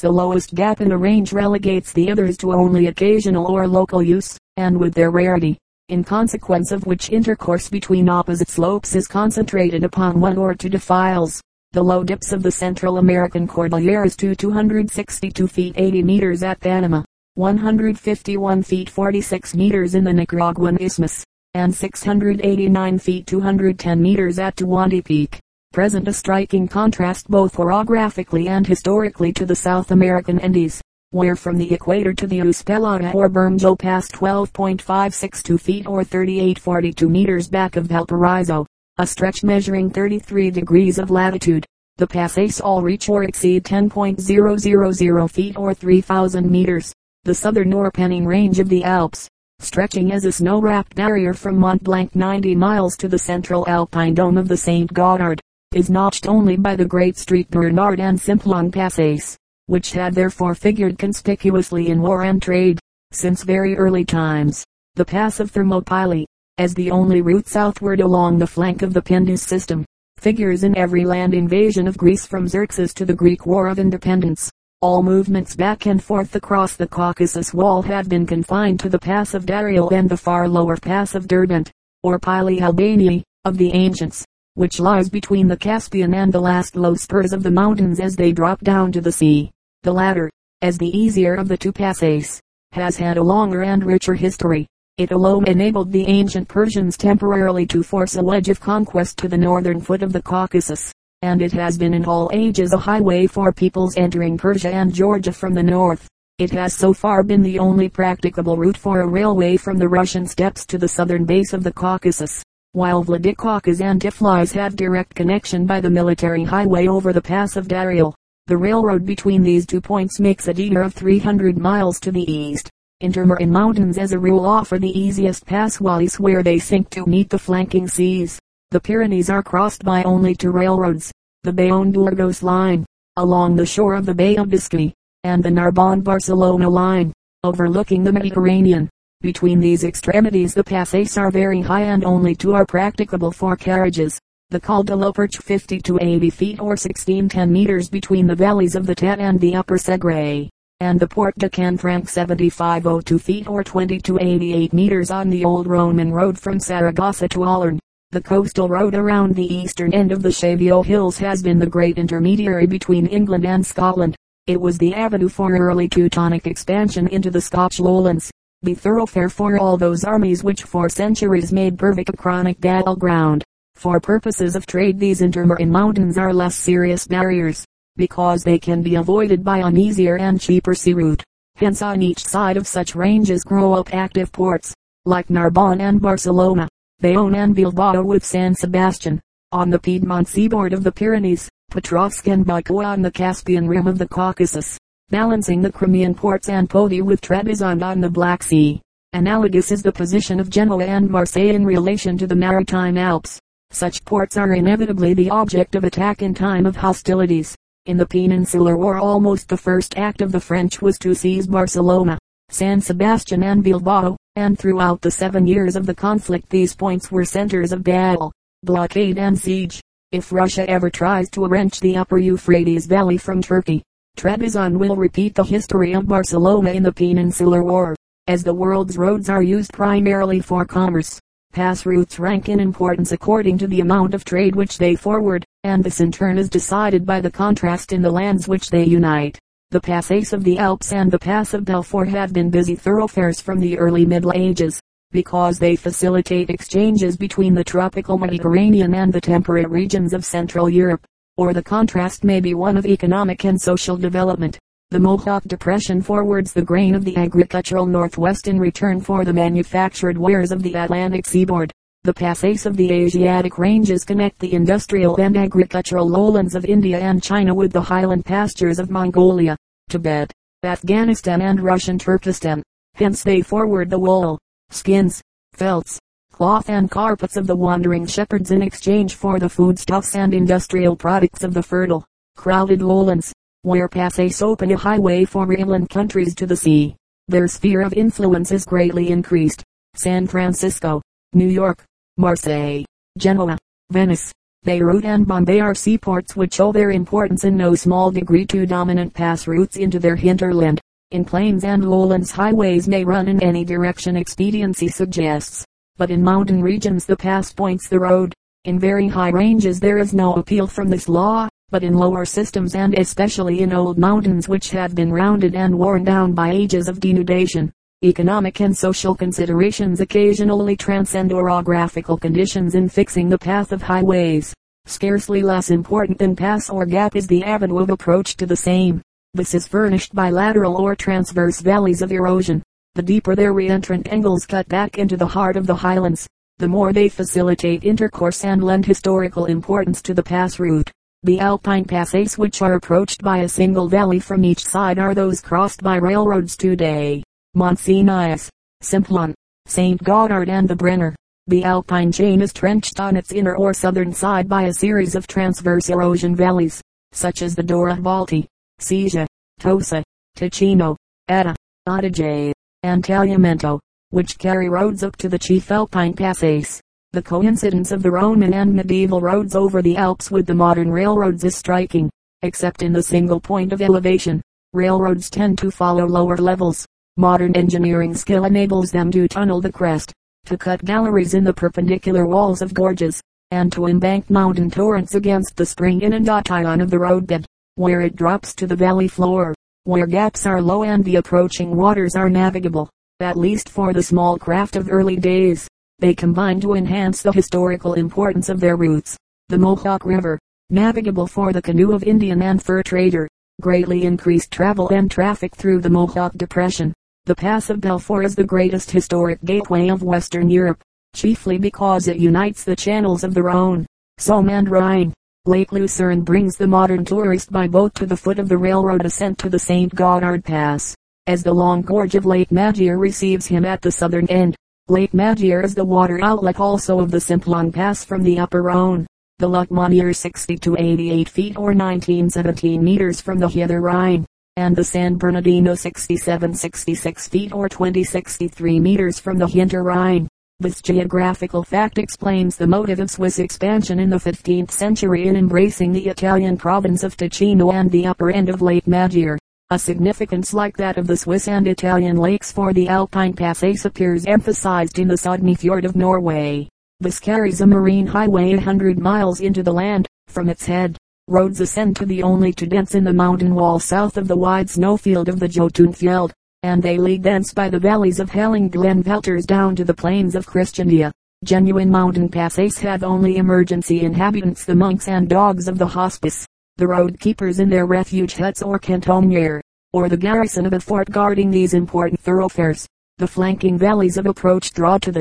the 0.00 0.10
lowest 0.10 0.54
gap 0.54 0.80
in 0.80 0.92
a 0.92 0.98
range 0.98 1.32
relegates 1.32 1.92
the 1.92 2.10
others 2.10 2.36
to 2.38 2.52
only 2.52 2.88
occasional 2.88 3.46
or 3.46 3.66
local 3.68 4.02
use, 4.02 4.36
and 4.56 4.78
with 4.78 4.92
their 4.94 5.10
rarity, 5.10 5.56
in 5.88 6.04
consequence 6.04 6.72
of 6.72 6.86
which 6.86 7.10
intercourse 7.10 7.68
between 7.68 8.08
opposite 8.08 8.48
slopes 8.48 8.94
is 8.94 9.08
concentrated 9.08 9.84
upon 9.84 10.20
one 10.20 10.36
or 10.36 10.54
two 10.54 10.68
defiles. 10.68 11.40
The 11.72 11.82
low 11.82 12.02
dips 12.02 12.32
of 12.32 12.42
the 12.42 12.50
Central 12.50 12.98
American 12.98 13.46
Cordilleras 13.46 14.16
to 14.16 14.34
262 14.34 15.46
feet 15.46 15.74
80 15.76 16.02
meters 16.02 16.42
at 16.42 16.60
Panama, 16.60 17.02
151 17.34 18.62
feet 18.62 18.90
46 18.90 19.54
meters 19.54 19.94
in 19.94 20.04
the 20.04 20.12
Nicaraguan 20.12 20.76
Isthmus, 20.78 21.24
and 21.54 21.74
689 21.74 22.98
feet 22.98 23.26
210 23.26 24.02
meters 24.02 24.38
at 24.38 24.56
Tehuantepec. 24.56 25.04
Peak 25.04 25.40
present 25.72 26.08
a 26.08 26.12
striking 26.12 26.66
contrast 26.66 27.30
both 27.30 27.54
orographically 27.54 28.48
and 28.48 28.66
historically 28.66 29.32
to 29.32 29.46
the 29.46 29.54
South 29.54 29.92
American 29.92 30.40
Andes, 30.40 30.82
where 31.12 31.36
from 31.36 31.56
the 31.56 31.72
equator 31.72 32.12
to 32.12 32.26
the 32.26 32.40
Uspallata 32.40 33.14
or 33.14 33.30
Bermejo 33.30 33.78
pass 33.78 34.08
12.562 34.08 35.60
feet 35.60 35.86
or 35.86 36.02
3842 36.02 37.08
meters 37.08 37.46
back 37.48 37.76
of 37.76 37.86
Valparaiso, 37.86 38.66
a 38.98 39.06
stretch 39.06 39.44
measuring 39.44 39.90
33 39.90 40.50
degrees 40.50 40.98
of 40.98 41.08
latitude. 41.08 41.64
The 41.98 42.06
passes 42.08 42.60
all 42.60 42.82
reach 42.82 43.08
or 43.08 43.22
exceed 43.22 43.62
10.000 43.62 45.30
feet 45.30 45.56
or 45.56 45.72
3000 45.72 46.50
meters. 46.50 46.92
The 47.22 47.34
southern 47.34 47.72
or 47.72 47.92
Pennine 47.92 48.26
range 48.26 48.58
of 48.58 48.68
the 48.68 48.82
Alps, 48.82 49.28
stretching 49.60 50.10
as 50.10 50.24
a 50.24 50.32
snow-wrapped 50.32 50.96
barrier 50.96 51.32
from 51.32 51.58
Mont 51.58 51.84
Blanc 51.84 52.16
90 52.16 52.56
miles 52.56 52.96
to 52.96 53.06
the 53.06 53.18
central 53.20 53.68
alpine 53.68 54.14
dome 54.14 54.36
of 54.36 54.48
the 54.48 54.56
St. 54.56 54.92
Gothard, 54.92 55.40
is 55.72 55.88
notched 55.88 56.26
only 56.26 56.56
by 56.56 56.74
the 56.74 56.84
great 56.84 57.16
Street 57.16 57.48
Bernard 57.48 58.00
and 58.00 58.20
Simplon 58.20 58.72
passes, 58.72 59.36
which 59.66 59.92
had 59.92 60.12
therefore 60.12 60.52
figured 60.52 60.98
conspicuously 60.98 61.90
in 61.90 62.02
war 62.02 62.24
and 62.24 62.42
trade, 62.42 62.80
since 63.12 63.44
very 63.44 63.76
early 63.76 64.04
times. 64.04 64.64
The 64.96 65.04
pass 65.04 65.38
of 65.38 65.52
Thermopylae, 65.52 66.26
as 66.58 66.74
the 66.74 66.90
only 66.90 67.22
route 67.22 67.46
southward 67.46 68.00
along 68.00 68.38
the 68.38 68.48
flank 68.48 68.82
of 68.82 68.92
the 68.92 69.00
Pindus 69.00 69.42
system, 69.42 69.84
figures 70.18 70.64
in 70.64 70.76
every 70.76 71.04
land 71.04 71.34
invasion 71.34 71.86
of 71.86 71.96
Greece 71.96 72.26
from 72.26 72.48
Xerxes 72.48 72.92
to 72.94 73.04
the 73.04 73.14
Greek 73.14 73.46
War 73.46 73.68
of 73.68 73.78
Independence. 73.78 74.50
All 74.82 75.04
movements 75.04 75.54
back 75.54 75.86
and 75.86 76.02
forth 76.02 76.34
across 76.34 76.74
the 76.74 76.88
Caucasus 76.88 77.54
wall 77.54 77.80
have 77.82 78.08
been 78.08 78.26
confined 78.26 78.80
to 78.80 78.88
the 78.88 78.98
pass 78.98 79.34
of 79.34 79.46
Dariel 79.46 79.90
and 79.90 80.08
the 80.08 80.16
far 80.16 80.48
lower 80.48 80.76
pass 80.76 81.14
of 81.14 81.28
Derbent, 81.28 81.70
or 82.02 82.18
Pylae 82.18 82.58
Albanae, 82.58 83.22
of 83.44 83.56
the 83.56 83.72
ancients 83.72 84.26
which 84.60 84.78
lies 84.78 85.08
between 85.08 85.48
the 85.48 85.56
Caspian 85.56 86.12
and 86.12 86.30
the 86.30 86.38
last 86.38 86.76
low 86.76 86.94
spurs 86.94 87.32
of 87.32 87.42
the 87.42 87.50
mountains 87.50 87.98
as 87.98 88.14
they 88.14 88.30
drop 88.30 88.60
down 88.60 88.92
to 88.92 89.00
the 89.00 89.10
sea. 89.10 89.50
The 89.84 89.92
latter, 89.94 90.30
as 90.60 90.76
the 90.76 90.94
easier 90.94 91.34
of 91.34 91.48
the 91.48 91.56
two 91.56 91.72
passes, 91.72 92.38
has 92.72 92.94
had 92.94 93.16
a 93.16 93.22
longer 93.22 93.62
and 93.62 93.82
richer 93.82 94.12
history. 94.12 94.66
It 94.98 95.12
alone 95.12 95.48
enabled 95.48 95.90
the 95.90 96.06
ancient 96.06 96.46
Persians 96.46 96.98
temporarily 96.98 97.64
to 97.68 97.82
force 97.82 98.16
a 98.16 98.22
wedge 98.22 98.50
of 98.50 98.60
conquest 98.60 99.16
to 99.20 99.28
the 99.28 99.38
northern 99.38 99.80
foot 99.80 100.02
of 100.02 100.12
the 100.12 100.20
Caucasus, 100.20 100.92
and 101.22 101.40
it 101.40 101.52
has 101.52 101.78
been 101.78 101.94
in 101.94 102.04
all 102.04 102.28
ages 102.34 102.74
a 102.74 102.76
highway 102.76 103.26
for 103.26 103.54
peoples 103.54 103.96
entering 103.96 104.36
Persia 104.36 104.68
and 104.68 104.92
Georgia 104.92 105.32
from 105.32 105.54
the 105.54 105.62
north. 105.62 106.06
It 106.36 106.50
has 106.50 106.74
so 106.74 106.92
far 106.92 107.22
been 107.22 107.40
the 107.40 107.58
only 107.58 107.88
practicable 107.88 108.58
route 108.58 108.76
for 108.76 109.00
a 109.00 109.08
railway 109.08 109.56
from 109.56 109.78
the 109.78 109.88
Russian 109.88 110.26
steppes 110.26 110.66
to 110.66 110.76
the 110.76 110.88
southern 110.88 111.24
base 111.24 111.54
of 111.54 111.64
the 111.64 111.72
Caucasus 111.72 112.44
while 112.72 113.04
Vladikavkaz 113.04 113.80
and 113.80 114.00
Tiflis 114.00 114.52
have 114.52 114.76
direct 114.76 115.14
connection 115.14 115.66
by 115.66 115.80
the 115.80 115.90
military 115.90 116.44
highway 116.44 116.86
over 116.86 117.12
the 117.12 117.22
pass 117.22 117.56
of 117.56 117.68
Dariel. 117.68 118.14
The 118.46 118.56
railroad 118.56 119.04
between 119.04 119.42
these 119.42 119.66
two 119.66 119.80
points 119.80 120.20
makes 120.20 120.48
a 120.48 120.54
detour 120.54 120.82
of 120.82 120.94
300 120.94 121.58
miles 121.58 122.00
to 122.00 122.12
the 122.12 122.30
east, 122.30 122.70
Intermarine 123.02 123.50
mountains 123.50 123.96
as 123.96 124.12
a 124.12 124.18
rule 124.18 124.44
offer 124.44 124.78
the 124.78 124.98
easiest 124.98 125.46
passways 125.46 126.20
where 126.20 126.42
they 126.42 126.58
sink 126.58 126.90
to 126.90 127.06
meet 127.06 127.30
the 127.30 127.38
flanking 127.38 127.88
seas. 127.88 128.38
The 128.72 128.80
Pyrenees 128.80 129.30
are 129.30 129.42
crossed 129.42 129.82
by 129.82 130.02
only 130.02 130.34
two 130.34 130.50
railroads, 130.50 131.10
the 131.42 131.52
Bayonne-Burgos 131.52 132.42
line, 132.42 132.84
along 133.16 133.56
the 133.56 133.64
shore 133.64 133.94
of 133.94 134.04
the 134.04 134.14
Bay 134.14 134.36
of 134.36 134.50
Biscay, 134.50 134.92
and 135.24 135.42
the 135.42 135.50
Narbonne-Barcelona 135.50 136.68
line, 136.68 137.10
overlooking 137.42 138.04
the 138.04 138.12
Mediterranean. 138.12 138.90
Between 139.22 139.60
these 139.60 139.84
extremities 139.84 140.54
the 140.54 140.64
passes 140.64 141.18
are 141.18 141.30
very 141.30 141.60
high 141.60 141.82
and 141.82 142.06
only 142.06 142.34
two 142.34 142.54
are 142.54 142.64
practicable 142.64 143.30
for 143.30 143.54
carriages. 143.54 144.18
The 144.48 144.58
Col 144.58 144.82
de 144.82 144.96
la 144.96 145.12
Perche 145.12 145.42
50 145.42 145.78
to 145.80 145.98
80 146.00 146.30
feet 146.30 146.58
or 146.58 146.70
1610 146.70 147.52
meters 147.52 147.90
between 147.90 148.26
the 148.26 148.34
valleys 148.34 148.74
of 148.74 148.86
the 148.86 148.94
Tet 148.94 149.18
and 149.18 149.38
the 149.38 149.54
Upper 149.54 149.76
Segre, 149.76 150.48
and 150.80 150.98
the 150.98 151.06
Port 151.06 151.36
de 151.36 151.50
Canfranc 151.50 152.08
7502 152.08 153.18
feet 153.18 153.46
or 153.46 153.62
20 153.62 154.00
to 154.00 154.18
88 154.18 154.72
meters 154.72 155.10
on 155.10 155.28
the 155.28 155.44
old 155.44 155.66
Roman 155.66 156.10
road 156.10 156.38
from 156.38 156.58
Saragossa 156.58 157.28
to 157.28 157.40
Aulerne. 157.40 157.78
The 158.12 158.22
coastal 158.22 158.70
road 158.70 158.94
around 158.94 159.34
the 159.34 159.54
eastern 159.54 159.92
end 159.92 160.12
of 160.12 160.22
the 160.22 160.32
Cheviot 160.32 160.86
Hills 160.86 161.18
has 161.18 161.42
been 161.42 161.58
the 161.58 161.66
great 161.66 161.98
intermediary 161.98 162.66
between 162.66 163.04
England 163.04 163.44
and 163.44 163.66
Scotland. 163.66 164.16
It 164.46 164.58
was 164.58 164.78
the 164.78 164.94
avenue 164.94 165.28
for 165.28 165.54
early 165.54 165.90
Teutonic 165.90 166.46
expansion 166.46 167.06
into 167.08 167.30
the 167.30 167.42
Scotch 167.42 167.78
lowlands 167.78 168.30
the 168.62 168.74
thoroughfare 168.74 169.30
for 169.30 169.58
all 169.58 169.78
those 169.78 170.04
armies 170.04 170.44
which 170.44 170.64
for 170.64 170.86
centuries 170.90 171.50
made 171.50 171.78
Berwick 171.78 172.10
a 172.10 172.16
chronic 172.16 172.60
battleground. 172.60 173.42
For 173.74 173.98
purposes 173.98 174.54
of 174.54 174.66
trade 174.66 174.98
these 174.98 175.22
intermarine 175.22 175.70
mountains 175.70 176.18
are 176.18 176.34
less 176.34 176.56
serious 176.56 177.06
barriers, 177.06 177.64
because 177.96 178.44
they 178.44 178.58
can 178.58 178.82
be 178.82 178.96
avoided 178.96 179.42
by 179.42 179.58
an 179.58 179.78
easier 179.78 180.18
and 180.18 180.38
cheaper 180.38 180.74
sea 180.74 180.92
route. 180.92 181.24
Hence 181.56 181.80
on 181.80 182.02
each 182.02 182.22
side 182.22 182.58
of 182.58 182.66
such 182.66 182.94
ranges 182.94 183.44
grow 183.44 183.72
up 183.72 183.94
active 183.94 184.30
ports, 184.30 184.74
like 185.06 185.30
Narbonne 185.30 185.80
and 185.80 185.98
Barcelona, 185.98 186.68
Bayonne 187.00 187.36
and 187.36 187.54
Bilbao 187.54 188.02
with 188.02 188.26
San 188.26 188.54
Sebastian. 188.54 189.22
On 189.52 189.70
the 189.70 189.78
Piedmont 189.78 190.28
seaboard 190.28 190.74
of 190.74 190.84
the 190.84 190.92
Pyrenees, 190.92 191.48
Petrovsk 191.72 192.30
and 192.30 192.44
Baku 192.44 192.82
on 192.82 193.00
the 193.00 193.10
Caspian 193.10 193.66
rim 193.66 193.86
of 193.86 193.96
the 193.96 194.06
Caucasus, 194.06 194.78
balancing 195.10 195.60
the 195.60 195.72
Crimean 195.72 196.14
ports 196.14 196.48
and 196.48 196.70
Poti 196.70 197.02
with 197.02 197.20
Trebizond 197.20 197.82
on 197.82 198.00
the 198.00 198.08
Black 198.08 198.44
Sea. 198.44 198.80
Analogous 199.12 199.72
is 199.72 199.82
the 199.82 199.90
position 199.90 200.38
of 200.38 200.50
Genoa 200.50 200.84
and 200.84 201.10
Marseille 201.10 201.52
in 201.52 201.66
relation 201.66 202.16
to 202.16 202.28
the 202.28 202.36
Maritime 202.36 202.96
Alps. 202.96 203.40
Such 203.72 204.04
ports 204.04 204.36
are 204.36 204.54
inevitably 204.54 205.14
the 205.14 205.28
object 205.30 205.74
of 205.74 205.82
attack 205.82 206.22
in 206.22 206.32
time 206.32 206.64
of 206.64 206.76
hostilities. 206.76 207.56
In 207.86 207.96
the 207.96 208.06
Peninsular 208.06 208.76
War 208.76 208.98
almost 208.98 209.48
the 209.48 209.56
first 209.56 209.98
act 209.98 210.22
of 210.22 210.30
the 210.30 210.38
French 210.38 210.80
was 210.80 210.96
to 211.00 211.12
seize 211.12 211.48
Barcelona, 211.48 212.16
San 212.48 212.80
Sebastian 212.80 213.42
and 213.42 213.64
Bilbao, 213.64 214.16
and 214.36 214.56
throughout 214.56 215.00
the 215.00 215.10
seven 215.10 215.44
years 215.44 215.74
of 215.74 215.86
the 215.86 215.94
conflict 215.94 216.48
these 216.50 216.76
points 216.76 217.10
were 217.10 217.24
centers 217.24 217.72
of 217.72 217.82
battle, 217.82 218.30
blockade 218.62 219.18
and 219.18 219.36
siege. 219.36 219.80
If 220.12 220.32
Russia 220.32 220.70
ever 220.70 220.88
tries 220.88 221.28
to 221.30 221.44
wrench 221.46 221.80
the 221.80 221.96
upper 221.96 222.18
Euphrates 222.18 222.86
valley 222.86 223.18
from 223.18 223.42
Turkey, 223.42 223.82
Trebizond 224.16 224.76
will 224.76 224.96
repeat 224.96 225.34
the 225.34 225.42
history 225.42 225.94
of 225.94 226.06
Barcelona 226.06 226.72
in 226.72 226.82
the 226.82 226.92
Peninsular 226.92 227.62
War. 227.64 227.96
As 228.26 228.44
the 228.44 228.52
world's 228.52 228.98
roads 228.98 229.30
are 229.30 229.42
used 229.42 229.72
primarily 229.72 230.40
for 230.40 230.66
commerce, 230.66 231.18
pass 231.52 231.86
routes 231.86 232.18
rank 232.18 232.48
in 232.48 232.60
importance 232.60 233.12
according 233.12 233.56
to 233.58 233.66
the 233.66 233.80
amount 233.80 234.12
of 234.12 234.24
trade 234.24 234.54
which 234.54 234.76
they 234.76 234.94
forward, 234.94 235.44
and 235.64 235.82
this 235.82 236.00
in 236.00 236.12
turn 236.12 236.36
is 236.36 236.50
decided 236.50 237.06
by 237.06 237.20
the 237.20 237.30
contrast 237.30 237.92
in 237.92 238.02
the 238.02 238.10
lands 238.10 238.46
which 238.46 238.68
they 238.68 238.84
unite. 238.84 239.38
The 239.70 239.80
passes 239.80 240.34
of 240.34 240.44
the 240.44 240.58
Alps 240.58 240.92
and 240.92 241.10
the 241.10 241.18
Pass 241.18 241.54
of 241.54 241.64
Belfort 241.64 242.08
have 242.08 242.32
been 242.32 242.50
busy 242.50 242.76
thoroughfares 242.76 243.40
from 243.40 243.58
the 243.58 243.78
early 243.78 244.04
Middle 244.04 244.32
Ages, 244.34 244.78
because 245.12 245.58
they 245.58 245.76
facilitate 245.76 246.50
exchanges 246.50 247.16
between 247.16 247.54
the 247.54 247.64
tropical 247.64 248.18
Mediterranean 248.18 248.94
and 248.94 249.12
the 249.12 249.20
temperate 249.20 249.70
regions 249.70 250.12
of 250.12 250.24
Central 250.24 250.68
Europe 250.68 251.06
or 251.40 251.54
the 251.54 251.62
contrast 251.62 252.22
may 252.22 252.38
be 252.38 252.52
one 252.52 252.76
of 252.76 252.84
economic 252.84 253.46
and 253.46 253.58
social 253.58 253.96
development. 253.96 254.58
The 254.90 255.00
Mohawk 255.00 255.42
Depression 255.44 256.02
forwards 256.02 256.52
the 256.52 256.60
grain 256.60 256.94
of 256.94 257.02
the 257.02 257.16
agricultural 257.16 257.86
Northwest 257.86 258.46
in 258.46 258.60
return 258.60 259.00
for 259.00 259.24
the 259.24 259.32
manufactured 259.32 260.18
wares 260.18 260.52
of 260.52 260.62
the 260.62 260.74
Atlantic 260.74 261.24
seaboard. 261.24 261.72
The 262.04 262.12
passes 262.12 262.66
of 262.66 262.76
the 262.76 262.92
Asiatic 262.92 263.56
ranges 263.56 264.04
connect 264.04 264.38
the 264.38 264.52
industrial 264.52 265.16
and 265.16 265.34
agricultural 265.34 266.06
lowlands 266.06 266.54
of 266.54 266.66
India 266.66 266.98
and 266.98 267.22
China 267.22 267.54
with 267.54 267.72
the 267.72 267.80
highland 267.80 268.26
pastures 268.26 268.78
of 268.78 268.90
Mongolia, 268.90 269.56
Tibet, 269.88 270.30
Afghanistan 270.62 271.40
and 271.40 271.62
Russian 271.62 271.98
Turkestan. 271.98 272.62
Hence 272.96 273.22
they 273.22 273.40
forward 273.40 273.88
the 273.88 273.98
wool, 273.98 274.38
skins, 274.68 275.22
felts, 275.54 275.98
cloth 276.40 276.70
and 276.70 276.90
carpets 276.90 277.36
of 277.36 277.46
the 277.46 277.54
wandering 277.54 278.06
shepherds 278.06 278.50
in 278.50 278.62
exchange 278.62 279.14
for 279.14 279.38
the 279.38 279.46
foodstuffs 279.46 280.16
and 280.16 280.32
industrial 280.32 280.96
products 280.96 281.44
of 281.44 281.52
the 281.52 281.62
fertile, 281.62 282.02
crowded 282.34 282.80
lowlands, 282.80 283.30
where 283.60 283.86
passes 283.86 284.40
open 284.40 284.70
a 284.70 284.76
highway 284.78 285.22
for 285.26 285.52
inland 285.52 285.90
countries 285.90 286.34
to 286.34 286.46
the 286.46 286.56
sea. 286.56 286.96
Their 287.28 287.46
sphere 287.46 287.82
of 287.82 287.92
influence 287.92 288.52
is 288.52 288.64
greatly 288.64 289.10
increased. 289.10 289.62
San 289.96 290.26
Francisco, 290.26 291.02
New 291.34 291.46
York, 291.46 291.84
Marseille, 292.16 292.86
Genoa, 293.18 293.58
Venice, 293.90 294.32
Beirut 294.62 295.04
and 295.04 295.26
Bombay 295.26 295.60
are 295.60 295.74
seaports 295.74 296.36
which 296.36 296.58
owe 296.58 296.72
their 296.72 296.90
importance 296.90 297.44
in 297.44 297.54
no 297.54 297.74
small 297.74 298.10
degree 298.10 298.46
to 298.46 298.64
dominant 298.64 299.12
pass 299.12 299.46
routes 299.46 299.76
into 299.76 299.98
their 299.98 300.16
hinterland. 300.16 300.80
In 301.10 301.22
plains 301.22 301.64
and 301.64 301.90
lowlands 301.90 302.30
highways 302.30 302.88
may 302.88 303.04
run 303.04 303.28
in 303.28 303.42
any 303.42 303.62
direction 303.62 304.16
expediency 304.16 304.88
suggests 304.88 305.66
but 306.00 306.10
in 306.10 306.22
mountain 306.22 306.62
regions 306.62 307.04
the 307.04 307.14
pass 307.14 307.52
points 307.52 307.86
the 307.86 308.00
road. 308.00 308.32
In 308.64 308.78
very 308.78 309.06
high 309.06 309.28
ranges 309.28 309.78
there 309.78 309.98
is 309.98 310.14
no 310.14 310.32
appeal 310.32 310.66
from 310.66 310.88
this 310.88 311.10
law, 311.10 311.46
but 311.68 311.84
in 311.84 311.92
lower 311.92 312.24
systems 312.24 312.74
and 312.74 312.94
especially 312.94 313.60
in 313.60 313.74
old 313.74 313.98
mountains 313.98 314.48
which 314.48 314.70
have 314.70 314.94
been 314.94 315.12
rounded 315.12 315.54
and 315.54 315.78
worn 315.78 316.02
down 316.02 316.32
by 316.32 316.52
ages 316.52 316.88
of 316.88 317.00
denudation, 317.00 317.70
economic 318.02 318.60
and 318.62 318.74
social 318.74 319.14
considerations 319.14 320.00
occasionally 320.00 320.74
transcend 320.74 321.32
orographical 321.32 322.18
conditions 322.18 322.74
in 322.74 322.88
fixing 322.88 323.28
the 323.28 323.36
path 323.36 323.70
of 323.70 323.82
highways. 323.82 324.54
Scarcely 324.86 325.42
less 325.42 325.70
important 325.70 326.16
than 326.16 326.34
pass 326.34 326.70
or 326.70 326.86
gap 326.86 327.14
is 327.14 327.26
the 327.26 327.44
avenue 327.44 327.80
of 327.80 327.90
approach 327.90 328.38
to 328.38 328.46
the 328.46 328.56
same. 328.56 329.02
This 329.34 329.52
is 329.52 329.68
furnished 329.68 330.14
by 330.14 330.30
lateral 330.30 330.76
or 330.76 330.96
transverse 330.96 331.60
valleys 331.60 332.00
of 332.00 332.10
erosion, 332.10 332.62
the 332.94 333.02
deeper 333.02 333.36
their 333.36 333.54
reentrant 333.54 334.10
angles 334.10 334.46
cut 334.46 334.68
back 334.68 334.98
into 334.98 335.16
the 335.16 335.26
heart 335.26 335.56
of 335.56 335.66
the 335.66 335.74
highlands, 335.74 336.26
the 336.58 336.68
more 336.68 336.92
they 336.92 337.08
facilitate 337.08 337.84
intercourse 337.84 338.44
and 338.44 338.62
lend 338.62 338.84
historical 338.84 339.46
importance 339.46 340.02
to 340.02 340.12
the 340.12 340.22
pass 340.22 340.58
route. 340.58 340.90
The 341.22 341.38
alpine 341.38 341.84
passes 341.84 342.36
which 342.36 342.62
are 342.62 342.74
approached 342.74 343.22
by 343.22 343.38
a 343.38 343.48
single 343.48 343.88
valley 343.88 344.18
from 344.18 344.44
each 344.44 344.64
side 344.64 344.98
are 344.98 345.14
those 345.14 345.40
crossed 345.40 345.82
by 345.82 345.96
railroads 345.96 346.56
today. 346.56 347.22
Mont 347.54 347.78
Cenis, 347.78 348.48
Simplon, 348.80 349.34
St. 349.66 350.02
Gothard 350.02 350.48
and 350.48 350.66
the 350.66 350.76
Brenner. 350.76 351.14
The 351.46 351.64
alpine 351.64 352.10
chain 352.10 352.42
is 352.42 352.52
trenched 352.52 353.00
on 353.00 353.16
its 353.16 353.32
inner 353.32 353.56
or 353.56 353.72
southern 353.72 354.12
side 354.12 354.48
by 354.48 354.64
a 354.64 354.72
series 354.72 355.14
of 355.14 355.26
transverse 355.26 355.90
erosion 355.90 356.34
valleys, 356.34 356.80
such 357.12 357.42
as 357.42 357.54
the 357.54 357.62
Dora 357.62 357.96
Baltea, 357.96 358.46
Sesia, 358.80 359.26
Tosa, 359.58 360.02
Ticino, 360.36 360.96
Adda, 361.28 361.54
Adige, 361.88 362.52
and 362.82 363.04
Tagliamento, 363.04 363.78
which 364.08 364.38
carry 364.38 364.68
roads 364.68 365.02
up 365.02 365.16
to 365.16 365.28
the 365.28 365.38
chief 365.38 365.70
Alpine 365.70 366.14
passes. 366.14 366.80
The 367.12 367.22
coincidence 367.22 367.92
of 367.92 368.02
the 368.02 368.10
Roman 368.10 368.54
and 368.54 368.72
medieval 368.74 369.20
roads 369.20 369.54
over 369.54 369.82
the 369.82 369.96
Alps 369.96 370.30
with 370.30 370.46
the 370.46 370.54
modern 370.54 370.90
railroads 370.90 371.44
is 371.44 371.54
striking, 371.54 372.08
except 372.42 372.82
in 372.82 372.92
the 372.92 373.02
single 373.02 373.40
point 373.40 373.72
of 373.72 373.82
elevation. 373.82 374.40
Railroads 374.72 375.28
tend 375.28 375.58
to 375.58 375.70
follow 375.70 376.06
lower 376.06 376.36
levels. 376.36 376.86
Modern 377.16 377.54
engineering 377.54 378.14
skill 378.14 378.44
enables 378.44 378.90
them 378.90 379.10
to 379.10 379.28
tunnel 379.28 379.60
the 379.60 379.72
crest, 379.72 380.12
to 380.46 380.56
cut 380.56 380.84
galleries 380.84 381.34
in 381.34 381.44
the 381.44 381.52
perpendicular 381.52 382.26
walls 382.26 382.62
of 382.62 382.72
gorges, 382.72 383.20
and 383.50 383.70
to 383.72 383.82
embank 383.82 384.30
mountain 384.30 384.70
torrents 384.70 385.14
against 385.14 385.56
the 385.56 385.66
spring 385.66 386.00
inundation 386.00 386.80
of 386.80 386.88
the 386.88 386.98
roadbed, 386.98 387.44
where 387.74 388.00
it 388.00 388.16
drops 388.16 388.54
to 388.54 388.66
the 388.66 388.76
valley 388.76 389.08
floor 389.08 389.54
where 389.84 390.06
gaps 390.06 390.46
are 390.46 390.60
low 390.60 390.84
and 390.84 391.04
the 391.04 391.16
approaching 391.16 391.74
waters 391.74 392.14
are 392.14 392.28
navigable, 392.28 392.90
at 393.20 393.38
least 393.38 393.68
for 393.68 393.92
the 393.92 394.02
small 394.02 394.38
craft 394.38 394.76
of 394.76 394.90
early 394.90 395.16
days. 395.16 395.66
They 395.98 396.14
combine 396.14 396.60
to 396.60 396.74
enhance 396.74 397.22
the 397.22 397.32
historical 397.32 397.94
importance 397.94 398.48
of 398.48 398.60
their 398.60 398.76
routes. 398.76 399.16
The 399.48 399.58
Mohawk 399.58 400.04
River, 400.04 400.38
navigable 400.70 401.26
for 401.26 401.52
the 401.52 401.62
canoe 401.62 401.92
of 401.92 402.04
Indian 402.04 402.42
and 402.42 402.62
fur 402.62 402.82
trader, 402.82 403.28
greatly 403.60 404.04
increased 404.04 404.50
travel 404.50 404.88
and 404.88 405.10
traffic 405.10 405.54
through 405.54 405.80
the 405.80 405.90
Mohawk 405.90 406.32
Depression. 406.34 406.94
The 407.26 407.34
Pass 407.34 407.68
of 407.70 407.80
Belfort 407.80 408.24
is 408.24 408.34
the 408.34 408.44
greatest 408.44 408.90
historic 408.90 409.42
gateway 409.44 409.88
of 409.88 410.02
Western 410.02 410.48
Europe, 410.48 410.82
chiefly 411.14 411.58
because 411.58 412.08
it 412.08 412.16
unites 412.16 412.64
the 412.64 412.76
channels 412.76 413.24
of 413.24 413.34
the 413.34 413.42
Rhone, 413.42 413.86
Somme 414.18 414.48
and 414.48 414.68
Rhine. 414.68 415.12
Lake 415.46 415.72
Lucerne 415.72 416.20
brings 416.20 416.58
the 416.58 416.66
modern 416.66 417.02
tourist 417.02 417.50
by 417.50 417.66
boat 417.66 417.94
to 417.94 418.04
the 418.04 418.16
foot 418.16 418.38
of 418.38 418.46
the 418.46 418.58
railroad 418.58 419.06
ascent 419.06 419.38
to 419.38 419.48
the 419.48 419.58
St. 419.58 419.94
Gothard 419.94 420.44
Pass. 420.44 420.94
as 421.26 421.42
the 421.42 421.54
long 421.54 421.80
gorge 421.80 422.14
of 422.14 422.26
Lake 422.26 422.50
Maggiore 422.50 422.98
receives 422.98 423.46
him 423.46 423.64
at 423.64 423.80
the 423.80 423.90
southern 423.90 424.26
end. 424.28 424.54
Lake 424.88 425.14
Maggiore 425.14 425.64
is 425.64 425.74
the 425.74 425.82
water 425.82 426.22
outlet 426.22 426.60
also 426.60 427.00
of 427.00 427.10
the 427.10 427.20
Simplon 427.20 427.72
Pass 427.72 428.04
from 428.04 428.22
the 428.22 428.38
upper 428.38 428.60
Rhone. 428.60 429.06
The 429.38 429.48
Lukmanier 429.48 430.14
60 430.14 430.58
to 430.58 430.76
88 430.78 431.28
feet 431.30 431.56
or 431.56 431.72
1917 431.72 432.84
meters 432.84 433.22
from 433.22 433.38
the 433.38 433.48
Hither 433.48 433.80
Rhine, 433.80 434.26
and 434.56 434.76
the 434.76 434.84
San 434.84 435.16
Bernardino 435.16 435.72
67-66 435.72 437.30
feet 437.30 437.52
or 437.54 437.66
20-63 437.66 438.78
meters 438.78 439.18
from 439.18 439.38
the 439.38 439.46
Hinter 439.46 439.82
Rhine. 439.82 440.28
This 440.62 440.82
geographical 440.82 441.62
fact 441.62 441.96
explains 441.96 442.54
the 442.54 442.66
motive 442.66 443.00
of 443.00 443.10
Swiss 443.10 443.38
expansion 443.38 443.98
in 443.98 444.10
the 444.10 444.18
15th 444.18 444.70
century 444.70 445.26
in 445.26 445.34
embracing 445.34 445.90
the 445.90 446.06
Italian 446.06 446.58
province 446.58 447.02
of 447.02 447.16
Ticino 447.16 447.72
and 447.72 447.90
the 447.90 448.06
upper 448.06 448.30
end 448.30 448.50
of 448.50 448.60
Lake 448.60 448.86
Maggiore. 448.86 449.38
A 449.70 449.78
significance 449.78 450.52
like 450.52 450.76
that 450.76 450.98
of 450.98 451.06
the 451.06 451.16
Swiss 451.16 451.48
and 451.48 451.66
Italian 451.66 452.18
lakes 452.18 452.52
for 452.52 452.74
the 452.74 452.88
Alpine 452.88 453.32
Passace 453.32 453.86
appears 453.86 454.26
emphasized 454.26 454.98
in 454.98 455.08
the 455.08 455.16
Sogne 455.16 455.56
Fjord 455.56 455.86
of 455.86 455.96
Norway. 455.96 456.68
This 457.00 457.18
carries 457.18 457.62
a 457.62 457.66
marine 457.66 458.06
highway 458.06 458.52
a 458.52 458.60
hundred 458.60 458.98
miles 458.98 459.40
into 459.40 459.62
the 459.62 459.72
land. 459.72 460.06
From 460.28 460.50
its 460.50 460.66
head, 460.66 460.98
roads 461.26 461.62
ascend 461.62 461.96
to 461.96 462.04
the 462.04 462.22
only 462.22 462.52
two 462.52 462.66
dents 462.66 462.94
in 462.94 463.04
the 463.04 463.14
mountain 463.14 463.54
wall 463.54 463.80
south 463.80 464.18
of 464.18 464.28
the 464.28 464.36
wide 464.36 464.68
snowfield 464.68 465.30
of 465.30 465.40
the 465.40 465.48
Jotunfjeld, 465.48 466.32
and 466.62 466.82
they 466.82 466.98
lead 466.98 467.22
thence 467.22 467.52
by 467.52 467.68
the 467.68 467.78
valleys 467.78 468.20
of 468.20 468.30
Hallingdal 468.30 468.90
and 468.90 469.04
Valders 469.04 469.46
down 469.46 469.74
to 469.76 469.84
the 469.84 469.94
plains 469.94 470.34
of 470.34 470.46
Christiania. 470.46 471.10
Genuine 471.44 471.90
mountain 471.90 472.28
passes 472.28 472.78
have 472.78 473.02
only 473.02 473.38
emergency 473.38 474.02
inhabitants 474.02 474.64
the 474.64 474.74
monks 474.74 475.08
and 475.08 475.28
dogs 475.28 475.68
of 475.68 475.78
the 475.78 475.86
hospice 475.86 476.46
the 476.80 476.86
road 476.86 477.20
keepers 477.20 477.60
in 477.60 477.68
their 477.68 477.84
refuge 477.84 478.36
huts 478.36 478.62
or 478.62 478.78
cantonniere, 478.78 479.60
or 479.92 480.08
the 480.08 480.16
garrison 480.16 480.64
of 480.64 480.72
a 480.72 480.80
fort 480.80 481.10
guarding 481.10 481.50
these 481.50 481.74
important 481.74 482.18
thoroughfares. 482.20 482.86
The 483.18 483.26
flanking 483.26 483.76
valleys 483.76 484.16
of 484.16 484.24
approach 484.24 484.72
draw 484.72 484.96
to 484.96 485.12
the 485.12 485.20